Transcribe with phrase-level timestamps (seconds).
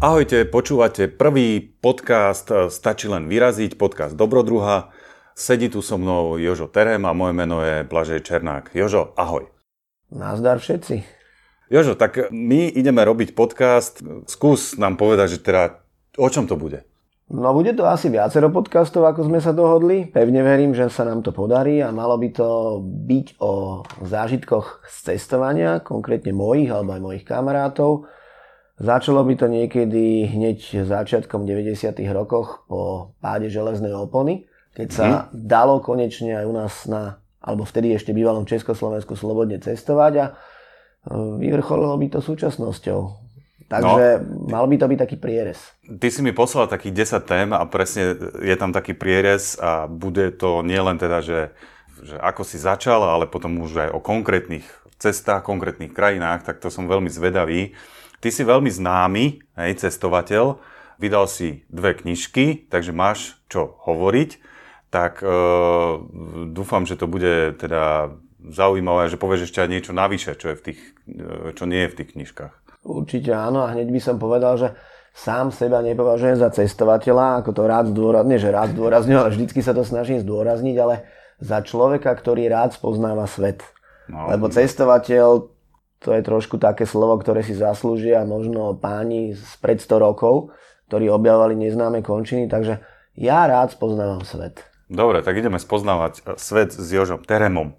[0.00, 4.88] Ahojte, počúvate prvý podcast e, Stačí len vyraziť, podcast Dobrodruha.
[5.36, 8.72] Sedí tu so mnou Jožo Terem a moje meno je Blažej Černák.
[8.72, 9.44] Jožo, ahoj.
[10.08, 11.04] Nazdar všetci.
[11.68, 14.00] Jožo, tak my ideme robiť podcast.
[14.24, 15.84] Skús nám povedať, že teda
[16.16, 16.80] o čom to bude?
[17.28, 20.08] No bude to asi viacero podcastov, ako sme sa dohodli.
[20.08, 24.96] Pevne verím, že sa nám to podarí a malo by to byť o zážitkoch z
[25.12, 28.08] cestovania, konkrétne mojich alebo aj mojich kamarátov
[28.80, 32.00] Začalo by to niekedy hneď začiatkom 90.
[32.16, 35.36] rokoch po páde železnej opony, keď sa mm.
[35.36, 40.32] dalo konečne aj u nás na, alebo vtedy ešte bývalom Československu slobodne cestovať a e,
[41.44, 43.00] vyvrcholilo by to súčasnosťou.
[43.68, 45.60] Takže no, mal by to byť taký prierez.
[45.84, 50.32] Ty si mi poslal takých 10 tém a presne je tam taký prierez a bude
[50.32, 51.52] to nielen teda, že,
[52.00, 54.64] že ako si začal, ale potom už aj o konkrétnych
[54.96, 57.76] cestách, konkrétnych krajinách, tak to som veľmi zvedavý.
[58.20, 59.24] Ty si veľmi známy
[59.56, 60.60] hej, cestovateľ,
[61.00, 64.30] vydal si dve knižky, takže máš čo hovoriť,
[64.92, 65.26] tak e,
[66.52, 68.12] dúfam, že to bude teda
[68.44, 71.90] zaujímavé, že povieš ešte aj niečo navyše, čo, je v tých, e, čo nie je
[71.90, 72.54] v tých knižkách.
[72.84, 74.68] Určite áno a hneď by som povedal, že
[75.16, 79.72] sám seba nepovažujem za cestovateľa, ako to rád zdôrazňujem, že rád zdôrazňujem, ale vždycky sa
[79.72, 81.08] to snažím zdôrazniť, ale
[81.40, 83.64] za človeka, ktorý rád spoznáva svet.
[84.08, 85.48] No, Lebo cestovateľ
[86.00, 90.52] to je trošku také slovo, ktoré si zaslúžia možno páni z pred 100 rokov,
[90.88, 92.80] ktorí objavovali neznáme končiny, takže
[93.20, 94.64] ja rád spoznávam svet.
[94.90, 97.78] Dobre, tak ideme spoznávať e, svet s Jožom Teremom.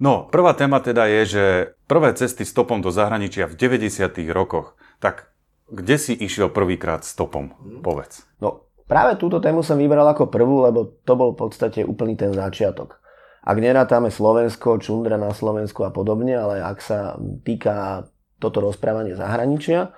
[0.00, 1.44] No, prvá téma teda je, že
[1.84, 4.24] prvé cesty stopom do zahraničia v 90.
[4.32, 4.76] rokoch.
[5.02, 5.32] Tak
[5.68, 7.52] kde si išiel prvýkrát stopom?
[7.82, 8.24] Povedz.
[8.40, 12.30] No, práve túto tému som vybral ako prvú, lebo to bol v podstate úplný ten
[12.30, 13.00] začiatok.
[13.46, 17.14] Ak nerátame Slovensko, čundra na Slovensku a podobne, ale ak sa
[17.46, 18.10] týka
[18.42, 19.94] toto rozprávanie zahraničia,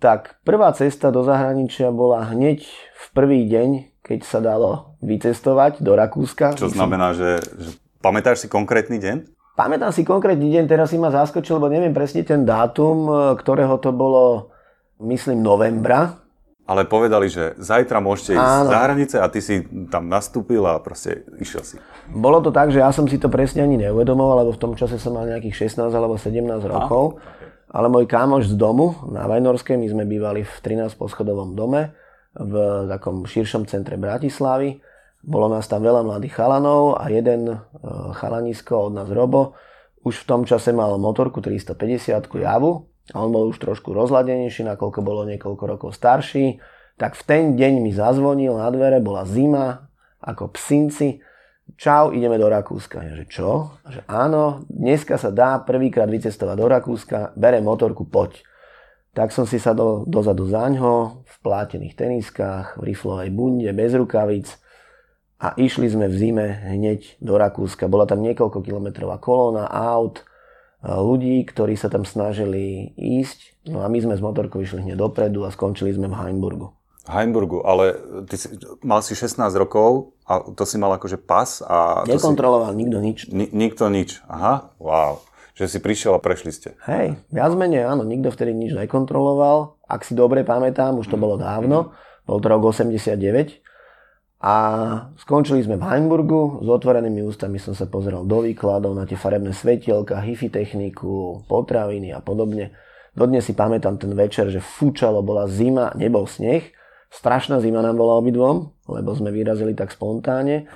[0.00, 2.64] tak prvá cesta do zahraničia bola hneď
[2.96, 6.56] v prvý deň, keď sa dalo vycestovať do Rakúska.
[6.56, 9.16] Čo znamená, že, že pamätáš si konkrétny deň?
[9.52, 13.92] Pamätám si konkrétny deň, teraz si ma zaskočil, lebo neviem presne ten dátum, ktorého to
[13.92, 14.48] bolo,
[14.96, 16.21] myslím, novembra
[16.62, 18.70] ale povedali, že zajtra môžete ísť Áno.
[18.70, 21.76] za hranice a ty si tam nastúpil a proste išiel si.
[22.06, 24.96] Bolo to tak, že ja som si to presne ani neuvedomoval, lebo v tom čase
[24.96, 27.18] som mal nejakých 16 alebo 17 rokov.
[27.72, 31.96] Ale môj kámoš z domu na Vajnorskej, my sme bývali v 13 poschodovom dome
[32.36, 32.54] v
[32.88, 34.78] takom širšom centre Bratislavy.
[35.24, 37.56] Bolo nás tam veľa mladých chalanov a jeden e,
[38.12, 39.56] chalanisko od nás Robo
[40.02, 45.02] už v tom čase mal motorku 350 Javu a on bol už trošku rozladenejší, nakoľko
[45.02, 46.62] bolo niekoľko rokov starší,
[46.94, 49.90] tak v ten deň mi zazvonil na dvere, bola zima,
[50.22, 51.18] ako psinci,
[51.74, 53.02] čau, ideme do Rakúska.
[53.02, 53.74] Ja, že čo?
[53.82, 58.38] A že áno, dneska sa dá prvýkrát vycestovať do Rakúska, bere motorku, poď.
[59.12, 64.48] Tak som si sadol dozadu zaňho, v plátených teniskách, v riflovej bunde, bez rukavic
[65.42, 67.90] a išli sme v zime hneď do Rakúska.
[67.90, 70.22] Bola tam niekoľko kilometrová kolóna aut,
[70.82, 73.70] ľudí, ktorí sa tam snažili ísť.
[73.70, 76.74] No a my sme z motorkou išli hneď dopredu a skončili sme v Heimburgu.
[77.02, 77.98] Heimburgu, ale
[78.30, 78.46] ty si,
[78.86, 82.06] mal si 16 rokov a to si mal akože pas a...
[82.06, 83.18] Nekontroloval si, nikto nič.
[83.30, 85.18] Ni, nikto nič, aha, wow.
[85.58, 86.78] Že si prišiel a prešli ste.
[86.86, 89.82] Hej, viac menej áno, nikto vtedy nič nekontroloval.
[89.82, 91.90] Ak si dobre pamätám, už to bolo dávno,
[92.22, 93.61] bol to rok 89
[94.42, 94.54] a
[95.22, 99.54] skončili sme v Heimburgu, s otvorenými ústami som sa pozeral do výkladov na tie farebné
[99.54, 102.74] svetielka, hifi techniku, potraviny a podobne.
[103.14, 106.74] Dodnes si pamätám ten večer, že fúčalo, bola zima, nebol sneh.
[107.14, 110.66] Strašná zima nám bola obidvom, lebo sme vyrazili tak spontánne,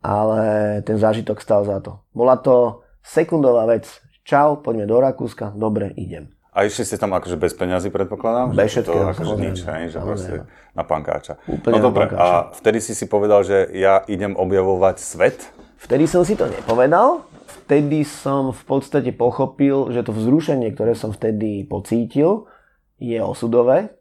[0.00, 0.40] ale
[0.88, 2.00] ten zážitok stal za to.
[2.16, 3.84] Bola to sekundová vec.
[4.24, 6.39] Čau, poďme do Rakúska, dobre, idem.
[6.50, 8.50] A išli ste tam akože bez peňazí, predpokladám?
[8.58, 9.06] Bez všetkého.
[9.14, 10.34] Akože nič, hej, že proste
[10.74, 11.38] na pankáča.
[11.46, 15.38] Úplne no dobre, a vtedy si si povedal, že ja idem objavovať svet?
[15.78, 17.22] Vtedy som si to nepovedal.
[17.70, 22.50] Vtedy som v podstate pochopil, že to vzrušenie, ktoré som vtedy pocítil,
[22.98, 23.94] je osudové.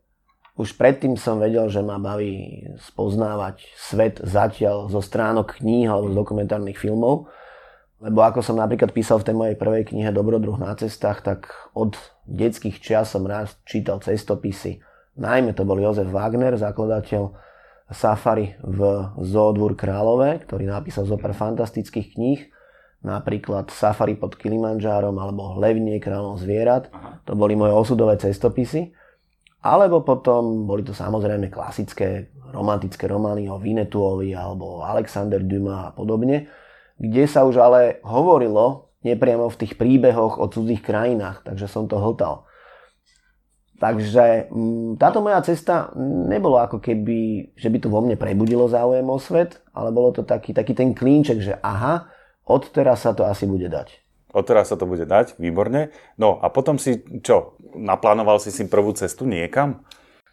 [0.60, 6.18] Už predtým som vedel, že ma baví spoznávať svet zatiaľ zo stránok kníh alebo z
[6.18, 7.32] dokumentárnych filmov.
[8.00, 12.00] Lebo ako som napríklad písal v tej mojej prvej knihe Dobrodruh na cestách, tak od
[12.24, 14.80] detských čias som raz čítal cestopisy.
[15.20, 17.36] Najmä to bol Jozef Wagner, zakladateľ
[17.92, 18.80] Safari v
[19.20, 22.40] Zoodvur Králové, ktorý napísal zo pár fantastických kníh,
[23.04, 26.88] napríklad Safari pod Kilimanjárom alebo Levnie kráľom zvierat.
[26.96, 27.20] Aha.
[27.28, 28.96] To boli moje osudové cestopisy.
[29.60, 36.48] Alebo potom boli to samozrejme klasické romantické romány o Vinetuovi alebo Alexander Dumas a podobne
[37.00, 41.96] kde sa už ale hovorilo nepriamo v tých príbehoch o cudzích krajinách, takže som to
[41.96, 42.46] hltal.
[43.80, 45.96] Takže m, táto moja cesta
[46.28, 50.28] nebolo ako keby, že by to vo mne prebudilo záujem o svet, ale bolo to
[50.28, 52.12] taký, taký ten klínček, že aha,
[52.44, 54.04] odteraz sa to asi bude dať.
[54.36, 55.96] Odteraz sa to bude dať, výborne.
[56.20, 59.82] No a potom si čo, naplánoval si si prvú cestu niekam?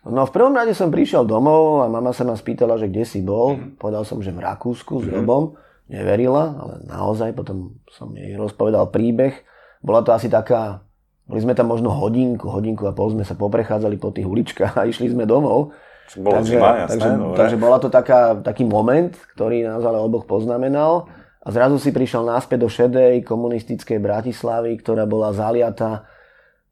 [0.06, 3.22] No v prvom rade som prišiel domov a mama sa ma spýtala, že kde si
[3.22, 3.54] bol.
[3.56, 3.78] Mm-hmm.
[3.78, 5.06] Povedal som, že v Rakúsku s.
[5.06, 5.54] Robom.
[5.86, 9.38] Neverila, ale naozaj potom som jej rozpovedal príbeh.
[9.80, 10.86] Bola to asi taká
[11.26, 14.86] boli sme tam možno hodinku, hodinku a pol sme sa poprechádzali po tých uličkách a
[14.86, 15.74] išli sme domov.
[16.14, 19.98] Bolo takže, zima, jasné, takže, no, takže bola to taká, taký moment, ktorý nás ale
[19.98, 21.10] oboch poznamenal.
[21.42, 26.06] A zrazu si prišiel náspäť do šedej komunistickej Bratislavy, ktorá bola zaliata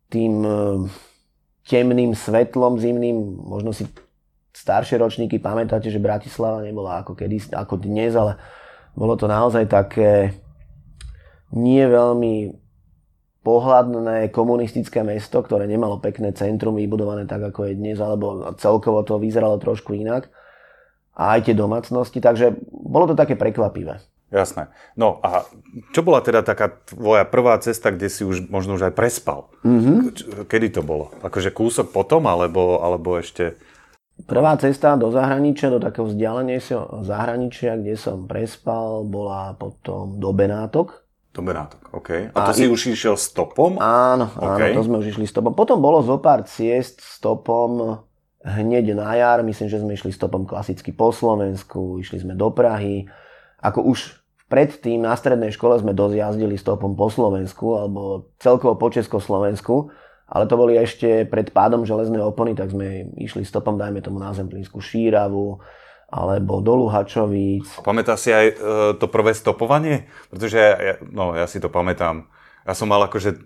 [0.07, 0.51] tým e,
[1.67, 3.43] temným svetlom zimným.
[3.43, 3.91] Možno si
[4.55, 8.39] staršie ročníky pamätáte, že Bratislava nebola ako, kedy, ako dnes, ale
[8.95, 10.35] bolo to naozaj také
[11.55, 12.55] nie veľmi
[13.45, 19.21] pohľadné komunistické mesto, ktoré nemalo pekné centrum vybudované tak, ako je dnes, alebo celkovo to
[19.21, 20.33] vyzeralo trošku inak.
[21.15, 24.01] A aj tie domácnosti, takže bolo to také prekvapivé.
[24.35, 24.73] Jasné.
[24.99, 25.47] No a
[25.95, 29.47] čo bola teda taká tvoja prvá cesta, kde si už možno už aj prespal?
[29.63, 29.97] Mm-hmm.
[30.51, 31.15] Kedy to bolo?
[31.23, 33.55] Akože kúsok potom, alebo, alebo ešte...
[34.25, 41.05] Prvá cesta do zahraničia, do takého vzdialenejšieho zahraničia, kde som prespal, bola potom do Benátok,
[41.35, 42.31] do Benátok, OK.
[42.31, 42.71] A to a si i...
[42.71, 43.83] už išiel stopom?
[43.83, 44.71] Áno, okay.
[44.71, 45.51] áno, to sme už išli stopom.
[45.51, 48.07] Potom bolo zo pár ciest stopom
[48.47, 49.43] hneď na jar.
[49.43, 53.11] Myslím, že sme išli stopom klasicky po Slovensku, išli sme do Prahy.
[53.59, 58.95] Ako už predtým na strednej škole sme dosť jazdili stopom po Slovensku, alebo celkovo po
[58.95, 59.91] Československu.
[60.25, 64.33] Ale to boli ešte pred pádom železnej opony, tak sme išli stopom, dajme tomu na
[64.33, 65.61] Zemplínsku Šíravu,
[66.09, 67.69] alebo do Luhačovíc.
[67.85, 68.55] Pamätá si aj e,
[68.97, 70.09] to prvé stopovanie?
[70.33, 72.31] Pretože ja, no, ja si to pamätám.
[72.65, 73.39] Ja som mal akože e,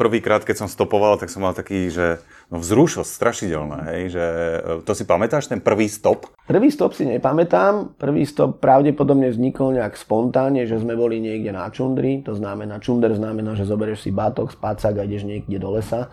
[0.00, 4.58] prvýkrát, keď som stopoval, tak som mal taký, že no, vzrušosť strašidelné, hej, že e,
[4.80, 6.24] to si pamätáš, ten prvý stop?
[6.48, 8.00] Prvý stop si nepamätám.
[8.00, 13.12] Prvý stop pravdepodobne vznikol nejak spontánne, že sme boli niekde na čundri, to znamená, čunder
[13.12, 16.08] znamená, že zoberieš si batok, spacák a ideš niekde do lesa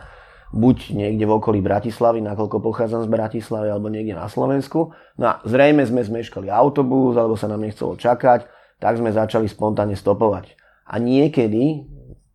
[0.50, 4.94] buď niekde v okolí Bratislavy, nakoľko pochádzam z Bratislavy, alebo niekde na Slovensku.
[5.22, 8.50] No a zrejme sme zmeškali autobus, alebo sa nám nechcelo čakať,
[8.82, 10.58] tak sme začali spontánne stopovať.
[10.90, 11.86] A niekedy,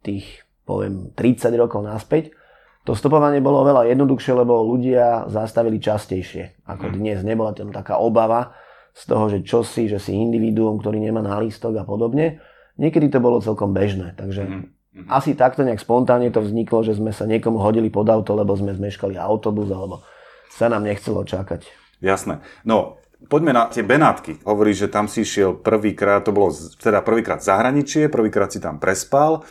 [0.05, 2.37] tých poviem 30 rokov naspäť,
[2.85, 6.95] to stopovanie bolo veľa jednoduchšie, lebo ľudia zastavili častejšie ako mhm.
[7.01, 7.19] dnes.
[7.25, 8.53] Nebola tam taká obava
[8.93, 12.45] z toho, že čo si, že si individuum, ktorý nemá nálístok a podobne.
[12.77, 14.65] Niekedy to bolo celkom bežné, takže mm.
[14.95, 15.11] Mhm.
[15.11, 18.79] Asi takto nejak spontánne to vzniklo, že sme sa niekomu hodili pod auto, lebo sme
[18.79, 20.07] zmeškali autobus, alebo
[20.55, 21.67] sa nám nechcelo čakať.
[21.99, 22.39] Jasné.
[22.63, 24.47] No, poďme na tie Benátky.
[24.47, 29.43] Hovoríš, že tam si išiel prvýkrát, to bolo teda prvýkrát zahraničie, prvýkrát si tam prespal.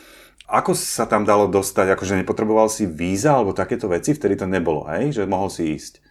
[0.48, 1.96] Ako sa tam dalo dostať?
[1.96, 4.12] Akože nepotreboval si víza alebo takéto veci?
[4.12, 5.16] Vtedy to nebolo, hej?
[5.16, 6.04] Že mohol si ísť.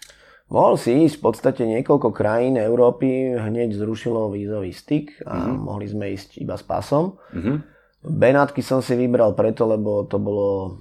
[0.53, 5.59] Mohol si ísť v podstate niekoľko krajín Európy, hneď zrušilo vízový styk a mm-hmm.
[5.65, 7.17] mohli sme ísť iba s pasom.
[7.33, 7.57] Mm-hmm.
[8.03, 10.77] Benátky som si vybral preto, lebo to bolo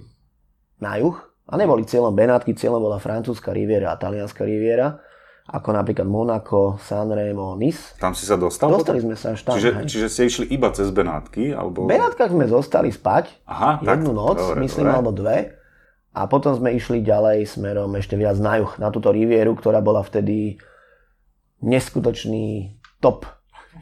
[0.82, 1.16] na juh.
[1.48, 5.00] A neboli cieľom Benátky, cieľom bola francúzska riviera a talianská riviera
[5.52, 8.00] ako napríklad Monaco, Sanremo, Nice.
[8.00, 8.72] Tam si sa dostal?
[8.72, 9.12] Dostali potom?
[9.12, 9.60] sme sa až tam.
[9.60, 11.52] Čiže, čiže ste išli iba cez Benátky?
[11.52, 11.84] Alebo...
[11.84, 14.96] V Benátkach sme zostali spať Aha, jednu tak, noc, dobre, myslím, dobre.
[14.96, 15.38] alebo dve.
[16.12, 20.04] A potom sme išli ďalej smerom ešte viac na juh, na túto rivieru, ktorá bola
[20.04, 20.56] vtedy
[21.60, 23.28] neskutočný top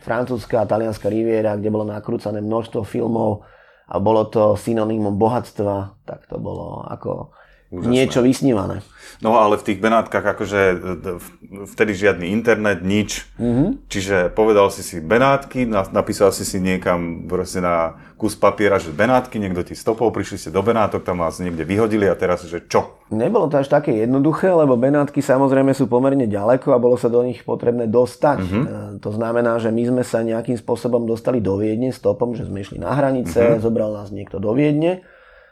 [0.02, 3.46] francúzska a talianská riviera, kde bolo nakrúcané množstvo filmov
[3.90, 7.34] a bolo to synonymom bohatstva, tak to bolo ako
[7.70, 7.94] Úžasné.
[7.94, 8.82] niečo vysnívané.
[9.20, 10.80] No ale v tých Benátkach akože
[11.76, 13.28] vtedy žiadny internet, nič.
[13.36, 13.92] Mm-hmm.
[13.92, 19.36] Čiže povedal si si Benátky, napísal si si niekam proste na kus papiera, že Benátky,
[19.38, 23.04] niekto ti stopol, prišli ste do Benátok, tam vás niekde vyhodili a teraz, že čo?
[23.12, 27.20] Nebolo to až také jednoduché, lebo Benátky samozrejme sú pomerne ďaleko a bolo sa do
[27.20, 28.40] nich potrebné dostať.
[28.40, 29.04] Mm-hmm.
[29.04, 32.80] To znamená, že my sme sa nejakým spôsobom dostali do Viedne stopom, že sme išli
[32.80, 33.62] na hranice, mm-hmm.
[33.62, 35.04] zobral nás niekto do Viedne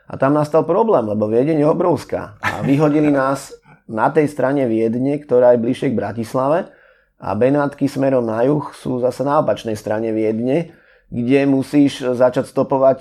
[0.08, 2.40] a tam nastal problém, lebo Viedeň je obrovská.
[2.40, 3.52] A vyhodili nás
[3.92, 6.72] na tej strane Viedne, ktorá je bližšie k Bratislave.
[7.18, 10.72] A Benátky smerom na juh sú zase na opačnej strane Viedne,
[11.12, 13.00] kde musíš začať stopovať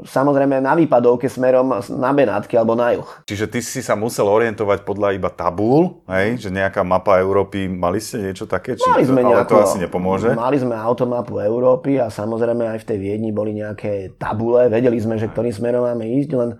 [0.00, 3.04] samozrejme na výpadovke smerom na Benátky alebo na juh.
[3.28, 6.40] Čiže ty si sa musel orientovať podľa iba tabúl, hej?
[6.40, 8.80] že nejaká mapa Európy, mali ste niečo také?
[8.80, 10.32] Či, mali sme ale nejako, to asi nepomôže.
[10.32, 15.20] Mali sme automapu Európy a samozrejme aj v tej Viedni boli nejaké tabule, vedeli sme,
[15.20, 16.56] že ktorým smerom máme ísť, len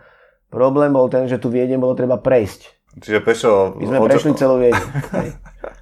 [0.53, 2.61] problém bol ten, že tu Viedne bolo treba prejsť.
[3.01, 3.81] Čiže pešo...
[3.81, 4.85] My sme prešli celú Viedne.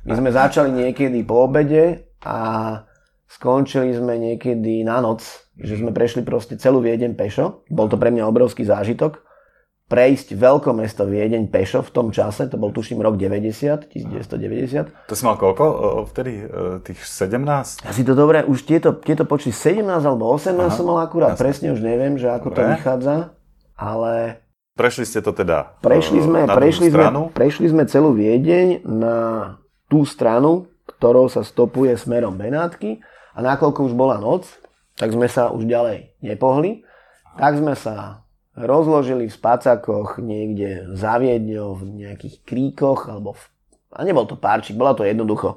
[0.06, 2.38] My sme začali niekedy po obede a
[3.30, 7.62] skončili sme niekedy na noc že sme prešli proste celú Viedeň pešo.
[7.68, 9.20] Bol to pre mňa obrovský zážitok.
[9.90, 14.86] prejsť veľkomesto Viedeň pešo v tom čase, to bol tuším rok 90, 1990.
[15.10, 16.46] To si mal koľko vtedy?
[16.46, 17.82] E, tých 17?
[17.82, 21.34] Ja si to dobre, už tieto, tieto počty 17 alebo 18 Aha, som mal akurát,
[21.34, 21.42] jasne.
[21.42, 22.54] presne už neviem, že ako dobre.
[22.54, 23.14] to vychádza,
[23.74, 24.38] ale...
[24.78, 29.16] Prešli ste to teda prešli sme, na prešli sme, prešli sme celú Viedeň na
[29.90, 33.02] tú stranu, ktorou sa stopuje smerom Benátky
[33.34, 34.46] a nakoľko už bola noc,
[35.00, 36.84] tak sme sa už ďalej nepohli,
[37.40, 43.42] tak sme sa rozložili v spacákoch niekde za Viedňou, v nejakých kríkoch, alebo v,
[43.96, 45.56] a nebol to párčik, bola to jednoducho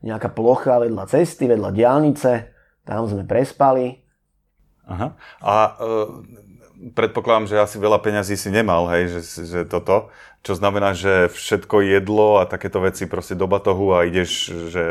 [0.00, 2.32] nejaká plocha vedľa cesty, vedľa diálnice,
[2.88, 4.00] tam sme prespali.
[4.88, 5.12] Aha.
[5.44, 5.72] A e,
[6.96, 10.08] predpokladám, že asi veľa peňazí si nemal, hej, že, že toto.
[10.38, 14.82] Čo znamená, že všetko jedlo a takéto veci proste do batohu a ideš, že...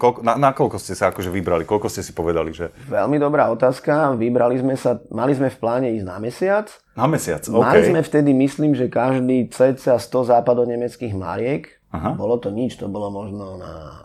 [0.00, 1.68] Koľko, na, na koľko ste sa akože vybrali?
[1.68, 2.72] Koľko ste si povedali, že...
[2.88, 4.16] Veľmi dobrá otázka.
[4.16, 6.66] Vybrali sme sa, mali sme v pláne ísť na mesiac.
[6.96, 7.62] Na mesiac, OK.
[7.62, 11.84] Mali sme vtedy, myslím, že každý cca 100 západonemeckých mariek.
[11.94, 12.16] Aha.
[12.16, 14.02] Bolo to nič, to bolo možno na,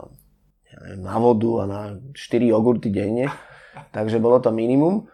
[0.78, 1.82] neviem, na vodu a na
[2.14, 3.32] 4 jogurty denne.
[3.96, 5.08] Takže bolo to minimum.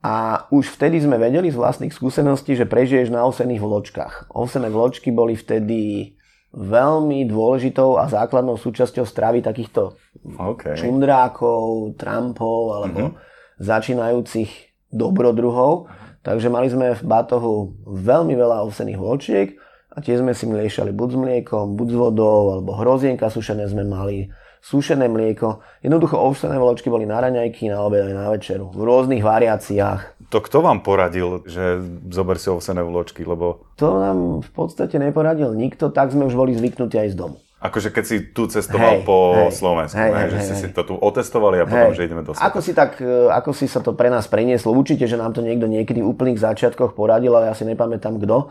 [0.00, 4.14] A už vtedy sme vedeli z vlastných skúseností, že prežiješ na ovsených vločkách.
[4.32, 6.12] Ovsené vločky boli vtedy
[6.56, 9.94] veľmi dôležitou a základnou súčasťou stravy takýchto
[10.40, 10.74] okay.
[10.74, 13.62] čundrákov, trampov alebo uh-huh.
[13.62, 14.50] začínajúcich
[14.90, 15.92] dobrodruhov.
[16.20, 19.48] Takže mali sme v batohu veľmi veľa ovsených vločiek
[19.90, 23.88] a tie sme si miešali buď s mliekom, buď s vodou, alebo hrozienka sušené sme
[23.88, 24.28] mali,
[24.60, 25.64] sušené mlieko.
[25.80, 28.68] Jednoducho ovsené vločky boli na raňajky, na obed aj na večeru.
[28.70, 30.30] V rôznych variáciách.
[30.30, 33.66] To kto vám poradil, že zober si ovsené vločky, lebo...
[33.80, 37.36] To nám v podstate neporadil nikto, tak sme už boli zvyknutí aj z domu.
[37.60, 40.60] Akože keď si tu cestoval hej, po hej, Slovensku, hej, hej, že hej, si hej.
[40.64, 41.96] si to tu otestovali a potom, hej.
[42.00, 42.48] že ideme do sveta.
[42.48, 44.72] Ako si, tak, e, ako si sa to pre nás prenieslo?
[44.72, 48.48] Určite, že nám to niekto niekedy v úplných začiatkoch poradil, ale ja si nepamätám kto.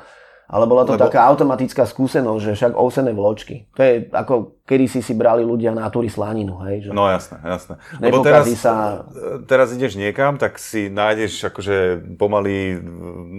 [0.50, 1.06] Ale bola to Lebo...
[1.06, 3.70] taká automatická skúsenosť, že však ovsené vločky.
[3.77, 6.89] To je ako kedy si si brali ľudia na túry slaninu, hej?
[6.89, 7.74] Že no jasné, jasné.
[7.98, 9.06] Lebo teraz, sa...
[9.50, 11.77] teraz ideš niekam, tak si nájdeš akože
[12.18, 12.82] pomalý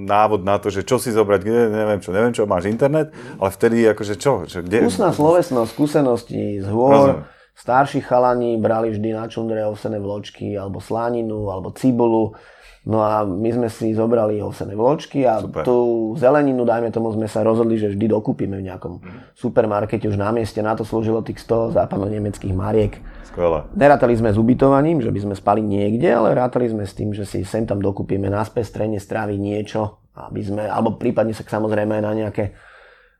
[0.07, 3.51] návod na to, že čo si zobrať, kde, neviem čo, neviem čo, máš internet, ale
[3.51, 4.47] vtedy akože čo?
[4.47, 4.87] čo kde...
[4.87, 7.23] Ústna slovesnosť, skúsenosti z hôr, Rozumiem.
[7.55, 12.39] starší chalani brali vždy na čundre ovsené vločky, alebo slaninu, alebo cibulu
[12.81, 15.69] No a my sme si zobrali ovsené vločky a Super.
[15.69, 19.05] tú zeleninu, dajme tomu, sme sa rozhodli, že vždy dokúpime v nejakom
[19.37, 20.65] supermarkete už na mieste.
[20.65, 22.97] Na to slúžilo tých 100 západno-nemeckých mariek.
[23.29, 23.69] Skvelé.
[23.77, 27.29] Nerátali sme s ubytovaním, že by sme spali niekde, ale rátali sme s tým, že
[27.29, 32.03] si sem tam dokúpime na spestrenie stravy niečo, aby sme, alebo prípadne sa samozrejme aj
[32.03, 32.57] na nejaké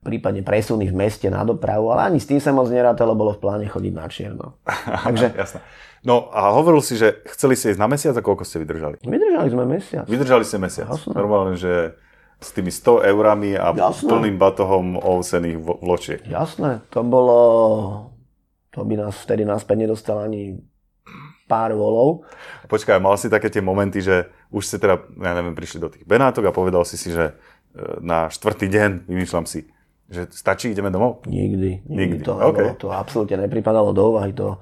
[0.01, 3.41] prípadne presuny v meste na dopravu, ale ani s tým sa moc nerátalo, bolo v
[3.41, 4.47] pláne chodiť na čierno.
[5.07, 5.61] Takže Jasné.
[6.01, 9.05] No a hovoril si, že chceli ste ísť na mesiac a koľko ste vydržali?
[9.05, 10.05] Vydržali sme mesiac.
[10.09, 10.89] Vydržali ste mesiac.
[10.89, 11.13] Jasné.
[11.13, 11.93] Normálne, že
[12.41, 14.09] s tými 100 eurami a Jasné.
[14.09, 16.21] plným batohom ovsených vločiek.
[16.25, 17.39] Jasné, to bolo...
[18.73, 20.57] To by nás vtedy naspäť nedostal ani
[21.51, 22.23] pár volov.
[22.71, 26.07] Počkaj, mal si také tie momenty, že už ste teda, ja neviem, prišli do tých
[26.07, 27.35] Benátok a povedal si si, že
[27.75, 29.67] e, na štvrtý deň, vymýšľam si,
[30.11, 31.23] že stačí, ideme domov?
[31.31, 31.87] Nikdy.
[31.87, 31.95] Nikdy.
[31.95, 32.25] nikdy.
[32.27, 32.75] To, okay.
[32.75, 34.35] to absolútne nepripadalo do úvahy.
[34.35, 34.59] To,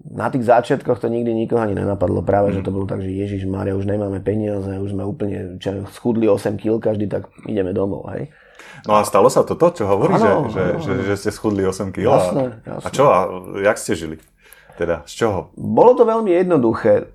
[0.00, 2.24] na tých začiatkoch to nikdy nikoho ani nenapadlo.
[2.24, 2.54] Práve, mm.
[2.56, 6.26] že to bolo tak, že Ježiš Mária, už nemáme peniaze, už sme úplne čo, schudli
[6.26, 8.08] 8 kg každý, tak ideme domov.
[8.10, 8.32] Hej.
[8.88, 11.64] No a stalo sa toto, čo hovorí, ano, že, ano, že, že, že ste schudli
[11.64, 12.04] 8 kg?
[12.04, 12.84] Jasné, jasné.
[12.84, 13.18] A čo, a
[13.60, 14.16] jak ste žili?
[14.74, 15.54] Teda, z čoho?
[15.54, 17.14] Bolo to veľmi jednoduché.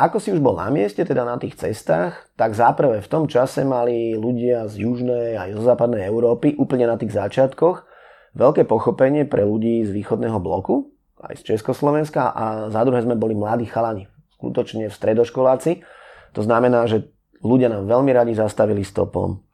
[0.00, 3.68] Ako si už bol na mieste, teda na tých cestách, tak záprve v tom čase
[3.68, 7.84] mali ľudia z južnej aj zo západnej Európy, úplne na tých začiatkoch,
[8.32, 10.88] veľké pochopenie pre ľudí z východného bloku,
[11.20, 14.08] aj z Československa a za druhé sme boli mladí chalani,
[14.40, 15.84] skutočne v stredoškoláci.
[16.32, 17.12] To znamená, že
[17.44, 19.44] ľudia nám veľmi radi zastavili stopom.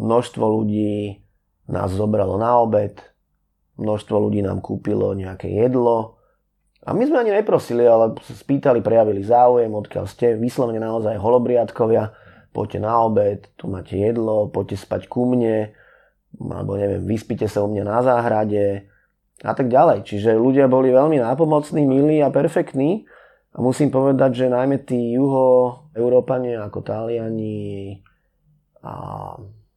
[0.00, 1.20] Množstvo ľudí
[1.68, 2.96] nás zobralo na obed,
[3.76, 6.21] množstvo ľudí nám kúpilo nejaké jedlo.
[6.82, 12.10] A my sme ani neprosili, ale spýtali, prejavili záujem, odkiaľ ste, vyslovene naozaj holobriadkovia,
[12.50, 15.70] poďte na obed, tu máte jedlo, poďte spať ku mne,
[16.42, 18.92] alebo neviem, vyspite sa u mňa na záhrade,
[19.42, 20.06] a tak ďalej.
[20.06, 23.04] Čiže ľudia boli veľmi nápomocní, milí a perfektní.
[23.52, 28.00] A musím povedať, že najmä tí juho-európania ako Taliani
[28.80, 28.94] a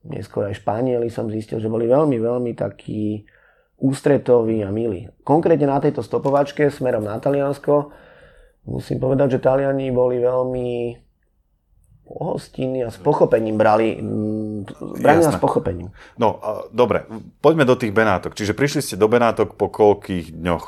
[0.08, 3.28] neskôr aj Španieli som zistil, že boli veľmi, veľmi takí
[3.79, 5.12] ústretoví a milí.
[5.22, 7.91] Konkrétne na tejto stopovačke smerom na Taliansko
[8.65, 10.70] musím povedať, že Taliani boli veľmi
[12.05, 13.98] pohostiny a s pochopením brali,
[15.01, 15.89] brali s pochopením.
[16.22, 17.10] No, a, dobre,
[17.41, 18.38] poďme do tých Benátok.
[18.38, 20.65] Čiže prišli ste do Benátok po koľkých dňoch?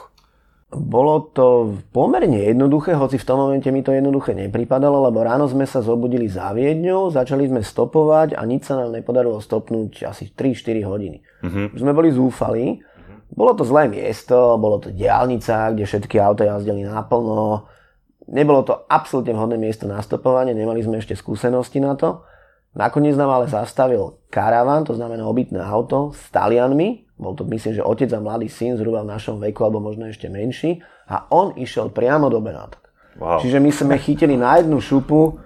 [0.68, 5.64] Bolo to pomerne jednoduché, hoci v tom momente mi to jednoduché nepripadalo, lebo ráno sme
[5.64, 10.84] sa zobudili za Viedňou, začali sme stopovať a nič sa nám nepodarilo stopnúť asi 3-4
[10.84, 11.24] hodiny.
[11.40, 11.72] Uh-huh.
[11.72, 12.84] Sme boli zúfali,
[13.32, 17.68] bolo to zlé miesto, bolo to diálnica, kde všetky auta jazdili naplno,
[18.28, 22.24] nebolo to absolútne vhodné miesto na stopovanie, nemali sme ešte skúsenosti na to.
[22.78, 27.82] Nakoniec nám ale zastavil karavan, to znamená obytné auto s Talianmi, bol to myslím, že
[27.82, 30.86] otec a mladý syn zhruba v našom veku, alebo možno ešte menší.
[31.10, 32.86] A on išiel priamo do Benátok.
[33.18, 33.42] Wow.
[33.42, 35.42] Čiže my sme chytili na jednu šupu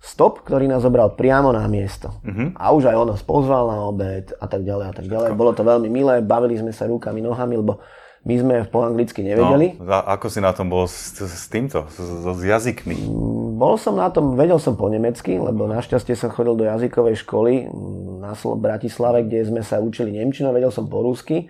[0.00, 2.08] stop, ktorý nás zobral priamo na miesto.
[2.24, 2.56] Uh-huh.
[2.56, 5.36] A už aj on nás pozval na obed a tak ďalej a tak ďalej.
[5.36, 7.84] Bolo to veľmi milé, bavili sme sa rukami, nohami, lebo
[8.20, 9.80] my sme po anglicky nevedeli.
[9.80, 12.96] No, a ako si na tom bol s, s týmto, s, s jazykmi?
[13.08, 17.24] Mm, bol som na tom, vedel som po nemecky, lebo našťastie som chodil do jazykovej
[17.24, 17.72] školy
[18.20, 21.48] na Bratislave, kde sme sa učili nemčinu, vedel som po rusky,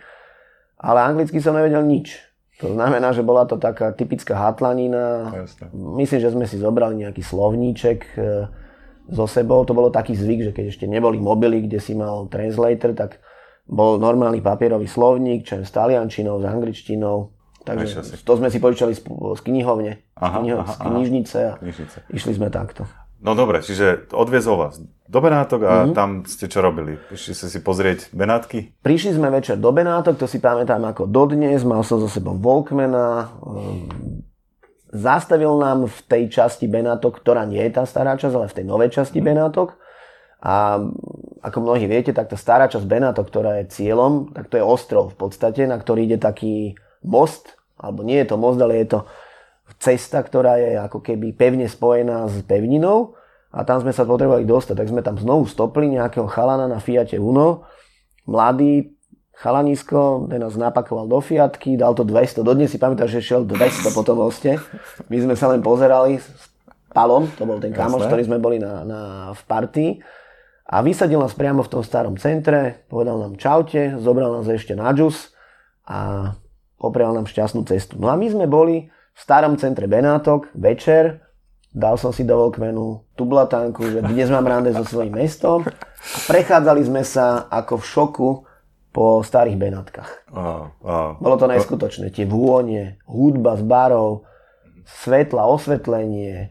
[0.79, 2.30] ale anglicky som nevedel nič.
[2.61, 5.33] To znamená, že bola to taká typická hatlanina.
[5.33, 5.73] Jasne.
[5.73, 8.47] Myslím, že sme si zobrali nejaký slovníček e,
[9.09, 9.65] so sebou.
[9.65, 13.21] To bolo taký zvyk, že keď ešte neboli mobily, kde si mal translator, tak
[13.65, 17.33] bol normálny papierový slovník, čo s taliančinou, s angličtinou.
[17.65, 21.53] Takže to sme si požičali z, z knihovne, aha, z, kniho, aha, z knižnice a
[21.61, 21.99] knižnice.
[22.09, 22.89] išli sme takto.
[23.21, 25.97] No dobre, čiže odviezol vás do Benátok a mm-hmm.
[25.97, 26.97] tam ste čo robili?
[26.97, 28.81] Prišli ste si pozrieť Benátky?
[28.81, 33.29] Prišli sme večer do Benátok, to si pamätám ako dodnes, mal som so sebou Volkmana,
[33.45, 34.25] ehm,
[34.89, 38.67] zastavil nám v tej časti Benátok, ktorá nie je tá stará časť, ale v tej
[38.67, 39.27] novej časti mm.
[39.27, 39.77] Benátok.
[40.41, 40.81] A
[41.45, 45.13] ako mnohí viete, tak tá stará časť Benátok, ktorá je cieľom, tak to je ostrov
[45.13, 48.99] v podstate, na ktorý ide taký most, alebo nie je to most, ale je to
[49.79, 53.15] cesta, ktorá je ako keby pevne spojená s pevninou
[53.51, 57.19] a tam sme sa potrebovali dostať, tak sme tam znovu stopli nejakého chalana na Fiate
[57.19, 57.67] Uno,
[58.27, 58.95] mladý
[59.41, 63.97] chalanisko, ten nás napakoval do Fiatky, dal to 200, dodnes si pamätám, že šiel 200
[63.97, 64.61] po tom moste.
[65.09, 66.29] My sme sa len pozerali s
[66.91, 69.01] Palom, to bol ten kamoš, ktorý sme boli na, na,
[69.33, 69.91] v partii.
[70.71, 74.91] A vysadil nás priamo v tom starom centre, povedal nám čaute, zobral nás ešte na
[74.95, 75.35] džus
[75.87, 76.35] a
[76.79, 77.99] poprial nám šťastnú cestu.
[77.99, 81.25] No a my sme boli v starom centre Benátok večer,
[81.71, 86.83] dal som si do Volkmenu tublatánku, že dnes mám rande so svojím mestom a prechádzali
[86.87, 88.31] sme sa ako v šoku
[88.91, 90.27] po starých Benátkach.
[90.35, 91.15] Oh, oh.
[91.23, 92.11] Bolo to neskutočné.
[92.11, 94.27] Tie vône, hudba z barov,
[95.07, 96.51] svetla, osvetlenie,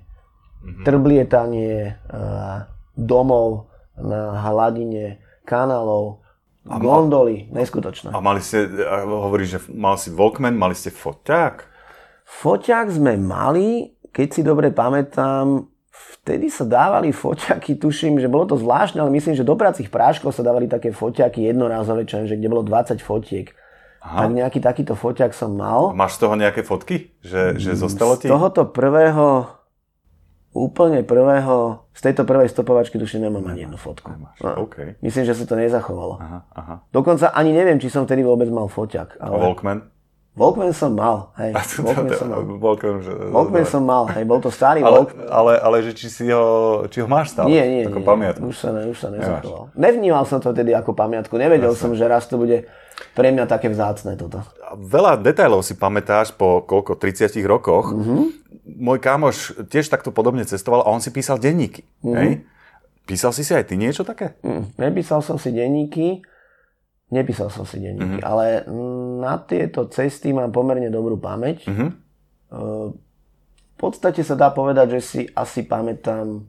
[0.63, 0.83] mm-hmm.
[0.87, 1.99] trblietanie
[2.95, 3.67] domov,
[3.99, 6.23] na hladine kanálov,
[6.69, 8.15] a gondoly, neskutočné.
[8.15, 8.63] A mali ste,
[9.03, 11.67] hovoríš, že mal si Walkman, mali ste foťák?
[12.29, 18.55] Foťák sme mali, keď si dobre pamätám, vtedy sa dávali foťaky, tuším, že bolo to
[18.55, 22.47] zvláštne, ale myslím, že do pracích práškov sa dávali také foťaky jednorázové, čo že kde
[22.47, 23.49] bolo 20 fotiek.
[23.99, 24.23] Aha.
[24.23, 25.91] Tak nejaký takýto foťak som mal.
[25.91, 27.11] A máš z toho nejaké fotky?
[27.19, 28.29] Že, že zostalo ti?
[28.29, 29.59] Z tohoto prvého
[30.53, 34.09] úplne prvého, z tejto prvej stopovačky tuším nemám ani jednu fotku.
[34.17, 34.97] No, okay.
[35.05, 36.17] Myslím, že sa to nezachovalo.
[36.17, 36.75] Aha, aha.
[36.89, 39.21] Dokonca ani neviem, či som vtedy vôbec mal foťak.
[39.21, 39.37] Ale...
[39.37, 39.93] Walkman?
[40.39, 41.51] Walkman som mal, hej.
[41.83, 42.41] Walkman som mal.
[42.47, 43.11] Walkman, že...
[43.27, 45.27] Walkman som mal, hej, bol to starý ale, Walkman.
[45.27, 47.51] Ale, ale že či si ho, či ho máš stále?
[47.51, 48.43] Nie, nie, ako nie, pamiatku.
[48.47, 49.75] už sa, ne, už sa nezachoval.
[49.75, 51.83] Nevnímal som to tedy ako pamiatku, nevedel Jasne.
[51.83, 52.71] som, že raz to bude
[53.11, 54.39] pre mňa také vzácne toto.
[54.79, 57.91] Veľa detailov si pamätáš po koľko, 30 rokoch.
[57.91, 58.39] Mm-hmm
[58.77, 61.81] môj kámoš tiež takto podobne cestoval a on si písal denníky.
[62.05, 62.17] Mm-hmm.
[62.21, 62.31] Hej?
[63.09, 64.37] Písal si si aj ty niečo také?
[64.45, 66.21] Mm, nepísal som si denníky,
[67.09, 68.29] nepísal som si denníky, mm-hmm.
[68.29, 68.65] ale
[69.19, 71.65] na tieto cesty mám pomerne dobrú pamäť.
[71.65, 71.89] Mm-hmm.
[72.89, 76.45] V podstate sa dá povedať, že si asi pamätám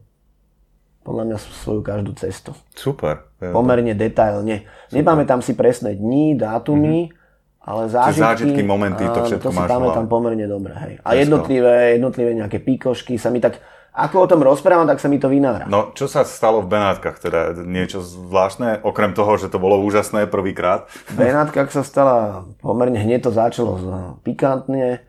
[1.01, 2.53] podľa mňa svoju každú cestu.
[2.77, 3.33] Super.
[3.41, 4.69] Pomerne detailne.
[4.69, 4.95] Super.
[5.01, 7.19] Nepamätám si presné dní, dátumy, mm-hmm
[7.61, 10.73] ale zážitky, zážitky momenty, to všetko to si pamätám pomerne dobre.
[10.73, 10.93] Hej.
[11.05, 15.19] A jednotlivé, jednotlivé nejaké píkošky sa mi tak, ako o tom rozprávam, tak sa mi
[15.19, 15.67] to vynára.
[15.67, 17.19] No, čo sa stalo v Benátkach?
[17.19, 20.87] Teda niečo zvláštne, okrem toho, že to bolo úžasné prvýkrát?
[21.11, 23.77] V Benátkach sa stala, pomerne hneď to začalo
[24.23, 25.03] pikantne,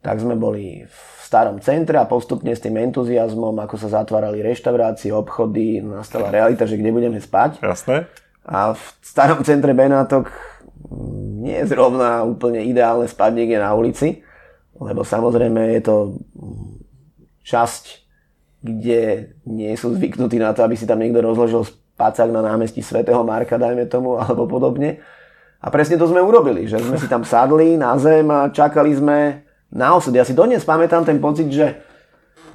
[0.00, 5.14] tak sme boli v starom centre a postupne s tým entuziasmom, ako sa zatvárali reštaurácie,
[5.14, 7.62] obchody, nastala realita, že kde budeme spať.
[7.62, 8.10] Jasné.
[8.46, 10.32] A v starom centre Benátok
[11.38, 14.24] nie je zrovna úplne ideálne spať niekde na ulici,
[14.80, 15.96] lebo samozrejme je to
[17.44, 17.99] časť,
[18.60, 23.20] kde nie sú zvyknutí na to, aby si tam niekto rozložil spacák na námestí svätého
[23.24, 25.00] Marka, dajme tomu, alebo podobne.
[25.60, 29.44] A presne to sme urobili, že sme si tam sadli na zem a čakali sme
[29.68, 30.12] na osud.
[30.16, 31.84] Ja si dodnes pamätám ten pocit, že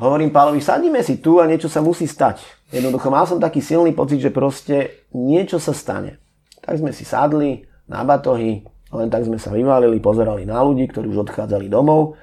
[0.01, 2.41] hovorím Pálovi, sadnime si tu a niečo sa musí stať.
[2.73, 6.17] Jednoducho mal som taký silný pocit, že proste niečo sa stane.
[6.65, 8.65] Tak sme si sadli na batohy,
[8.95, 12.15] Len tak sme sa vyvalili, pozerali na ľudí, ktorí už odchádzali domov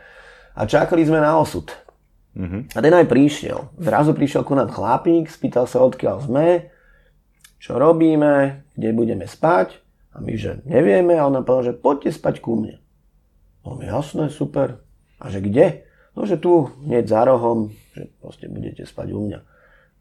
[0.56, 1.68] a čakali sme na osud.
[2.32, 2.62] Mm-hmm.
[2.72, 3.58] A ten aj prišiel.
[3.76, 6.72] Zrazu prišiel ku nám chlapík, spýtal sa, odkiaľ sme,
[7.60, 9.78] čo robíme, kde budeme spať.
[10.12, 11.16] A my, že nevieme.
[11.16, 12.80] A on nám povedal, že poďte spať ku mne.
[13.64, 14.82] No jasné, super.
[15.22, 15.86] A že kde?
[16.12, 19.38] No, že tu, hneď za rohom, že proste budete spať u mňa.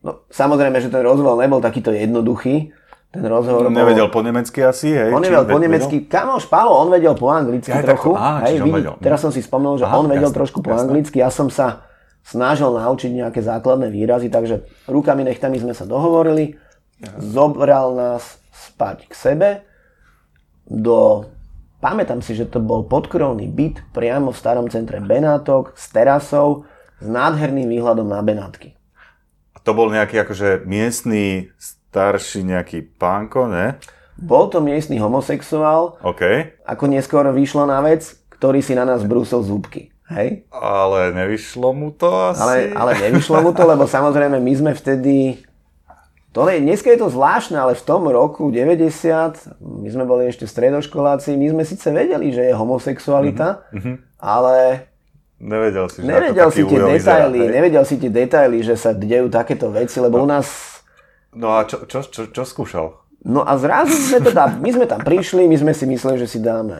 [0.01, 2.73] No, samozrejme, že ten rozhovor nebol takýto jednoduchý.
[3.11, 3.75] Ten rozhovor bol...
[3.75, 5.11] Nevedel po nemecky asi, hej?
[5.11, 6.07] On nevedel po nemecky.
[6.07, 8.15] Kamoš, Pálo, on vedel po anglicky ja, trochu.
[8.15, 10.89] Á, hej, vidí, teraz som si spomenul, že Aha, on vedel jasne, trošku po jasne.
[10.89, 11.19] anglicky.
[11.19, 11.90] Ja som sa
[12.21, 16.57] snažil naučiť nejaké základné výrazy, takže rukami nechtami sme sa dohovorili.
[17.17, 19.49] Zobral nás spať k sebe
[20.69, 21.25] do
[21.81, 26.69] Pamätám si, že to bol podkrovný byt priamo v starom centre Benátok s terasou
[27.01, 28.77] s nádherným výhľadom na Benátky.
[29.57, 33.81] A to bol nejaký akože miestný starší nejaký pánko, ne?
[34.13, 35.97] Bol to miestny homosexuál.
[36.05, 36.53] OK.
[36.69, 39.90] Ako neskôr vyšlo na vec, ktorý si na nás brúsil zúbky.
[40.12, 40.45] Hej?
[40.52, 42.41] Ale nevyšlo mu to asi.
[42.43, 45.39] Ale, ale nevyšlo mu to, lebo samozrejme my sme vtedy
[46.32, 48.88] to je, dneska je to zvláštne, ale v tom roku 90,
[49.60, 53.95] my sme boli ešte stredoškoláci, my sme síce vedeli, že je homosexualita, mm-hmm.
[54.15, 54.88] ale
[55.41, 59.26] Nevedel si, že nevedel si tie detaily, vyzerá, nevedel si tie detaily, že sa dejú
[59.26, 60.24] takéto veci, lebo no.
[60.24, 60.47] u nás...
[61.34, 62.93] No a čo, čo, čo, čo skúšal?
[63.26, 66.38] No a zrazu sme teda, my sme tam prišli, my sme si mysleli, že si
[66.38, 66.78] dáme,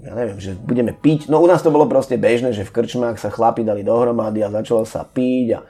[0.00, 1.28] ja neviem, že budeme piť.
[1.28, 4.52] No u nás to bolo proste bežné, že v krčmách sa chlapi dali dohromady a
[4.52, 5.60] začalo sa piť a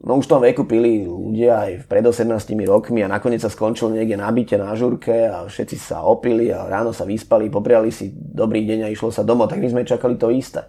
[0.00, 2.24] No už v tom veku pili ľudia aj pred 18
[2.64, 6.64] rokmi a nakoniec sa skončil niekde na byte na žurke a všetci sa opili a
[6.64, 10.16] ráno sa vyspali, popriali si dobrý deň a išlo sa domov, tak my sme čakali
[10.16, 10.64] to isté.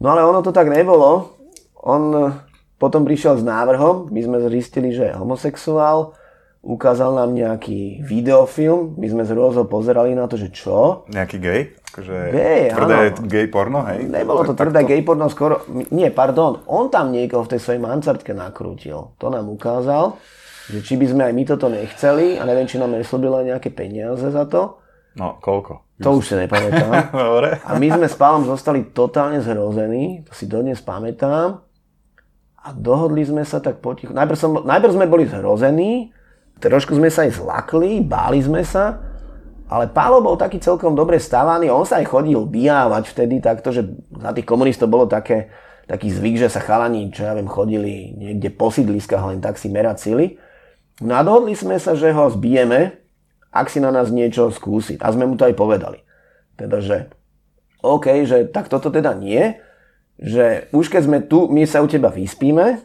[0.00, 1.36] No ale ono to tak nebolo.
[1.84, 2.32] On
[2.80, 6.16] potom prišiel s návrhom, my sme zistili, že je homosexuál,
[6.66, 11.06] ukázal nám nejaký videofilm, my sme z Rôzou pozerali na to, že čo.
[11.06, 11.60] Nejaký gay?
[11.94, 13.22] Akože gay, tvrdé áno.
[13.30, 14.10] gay porno, hej?
[14.10, 15.62] Nebolo to tvrdé gay porno, skoro,
[15.94, 19.14] nie, pardon, on tam niekoho v tej svojej mansardke nakrútil.
[19.22, 20.18] To nám ukázal,
[20.66, 24.26] že či by sme aj my toto nechceli a neviem, či nám neslobilo nejaké peniaze
[24.26, 24.82] za to.
[25.16, 25.86] No, koľko?
[26.02, 26.90] To už si nepamätám.
[27.68, 31.64] a my sme s Pálom zostali totálne zhrození, to si dodnes pamätám.
[32.66, 34.10] A dohodli sme sa tak potichu.
[34.10, 36.10] Najprv, som, najprv sme boli zhrození,
[36.56, 38.96] Trošku sme sa aj zlakli, báli sme sa,
[39.66, 43.82] ale Pálo bol taký celkom dobre stávaný, on sa aj chodil bijávať vtedy takto, že
[44.14, 45.50] za tých komunistov bolo také,
[45.90, 49.68] taký zvyk, že sa chalani, čo ja viem, chodili niekde po sídliskách len tak si
[49.68, 50.38] merať sily.
[51.02, 53.04] No a dohodli sme sa, že ho zbijeme,
[53.52, 54.96] ak si na nás niečo skúsi.
[54.96, 56.00] A sme mu to aj povedali.
[56.56, 57.12] Teda, že
[57.84, 59.60] OK, že tak toto teda nie,
[60.16, 62.80] že už keď sme tu, my sa u teba vyspíme,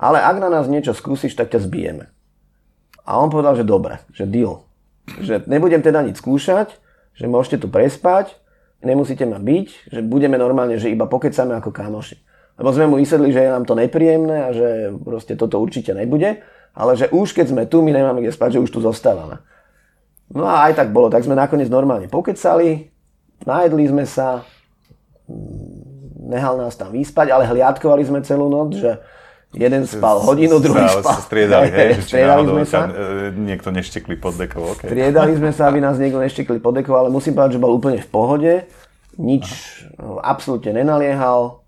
[0.00, 2.08] ale ak na nás niečo skúsiš, tak ťa zbijeme.
[3.02, 4.62] A on povedal, že dobre, že deal.
[5.18, 6.78] Že nebudem teda nič skúšať,
[7.18, 8.38] že môžete tu prespať,
[8.82, 12.18] nemusíte ma byť, že budeme normálne, že iba pokecame ako kamoši.
[12.58, 14.68] Lebo sme mu vysvedli, že je nám to nepríjemné a že
[15.02, 16.44] proste toto určite nebude,
[16.76, 19.42] ale že už keď sme tu, my nemáme kde spať, že už tu zostávame.
[20.32, 22.88] No a aj tak bolo, tak sme nakoniec normálne pokecali,
[23.44, 24.46] najedli sme sa,
[26.22, 28.96] nehal nás tam vyspať, ale hliadkovali sme celú noc, že
[29.52, 31.20] Jeden spal hodinu, druhý spal.
[31.28, 32.88] Striedali, hej, že striedali sme sa.
[32.88, 34.88] E, niekto neštekli pod dekou, okay.
[34.88, 38.00] Striedali sme sa, aby nás niekto neštekli pod dekou, ale musím povedať, že bol úplne
[38.00, 38.52] v pohode.
[39.20, 39.44] Nič
[40.00, 40.32] Aha.
[40.32, 41.60] absolútne nenaliehal.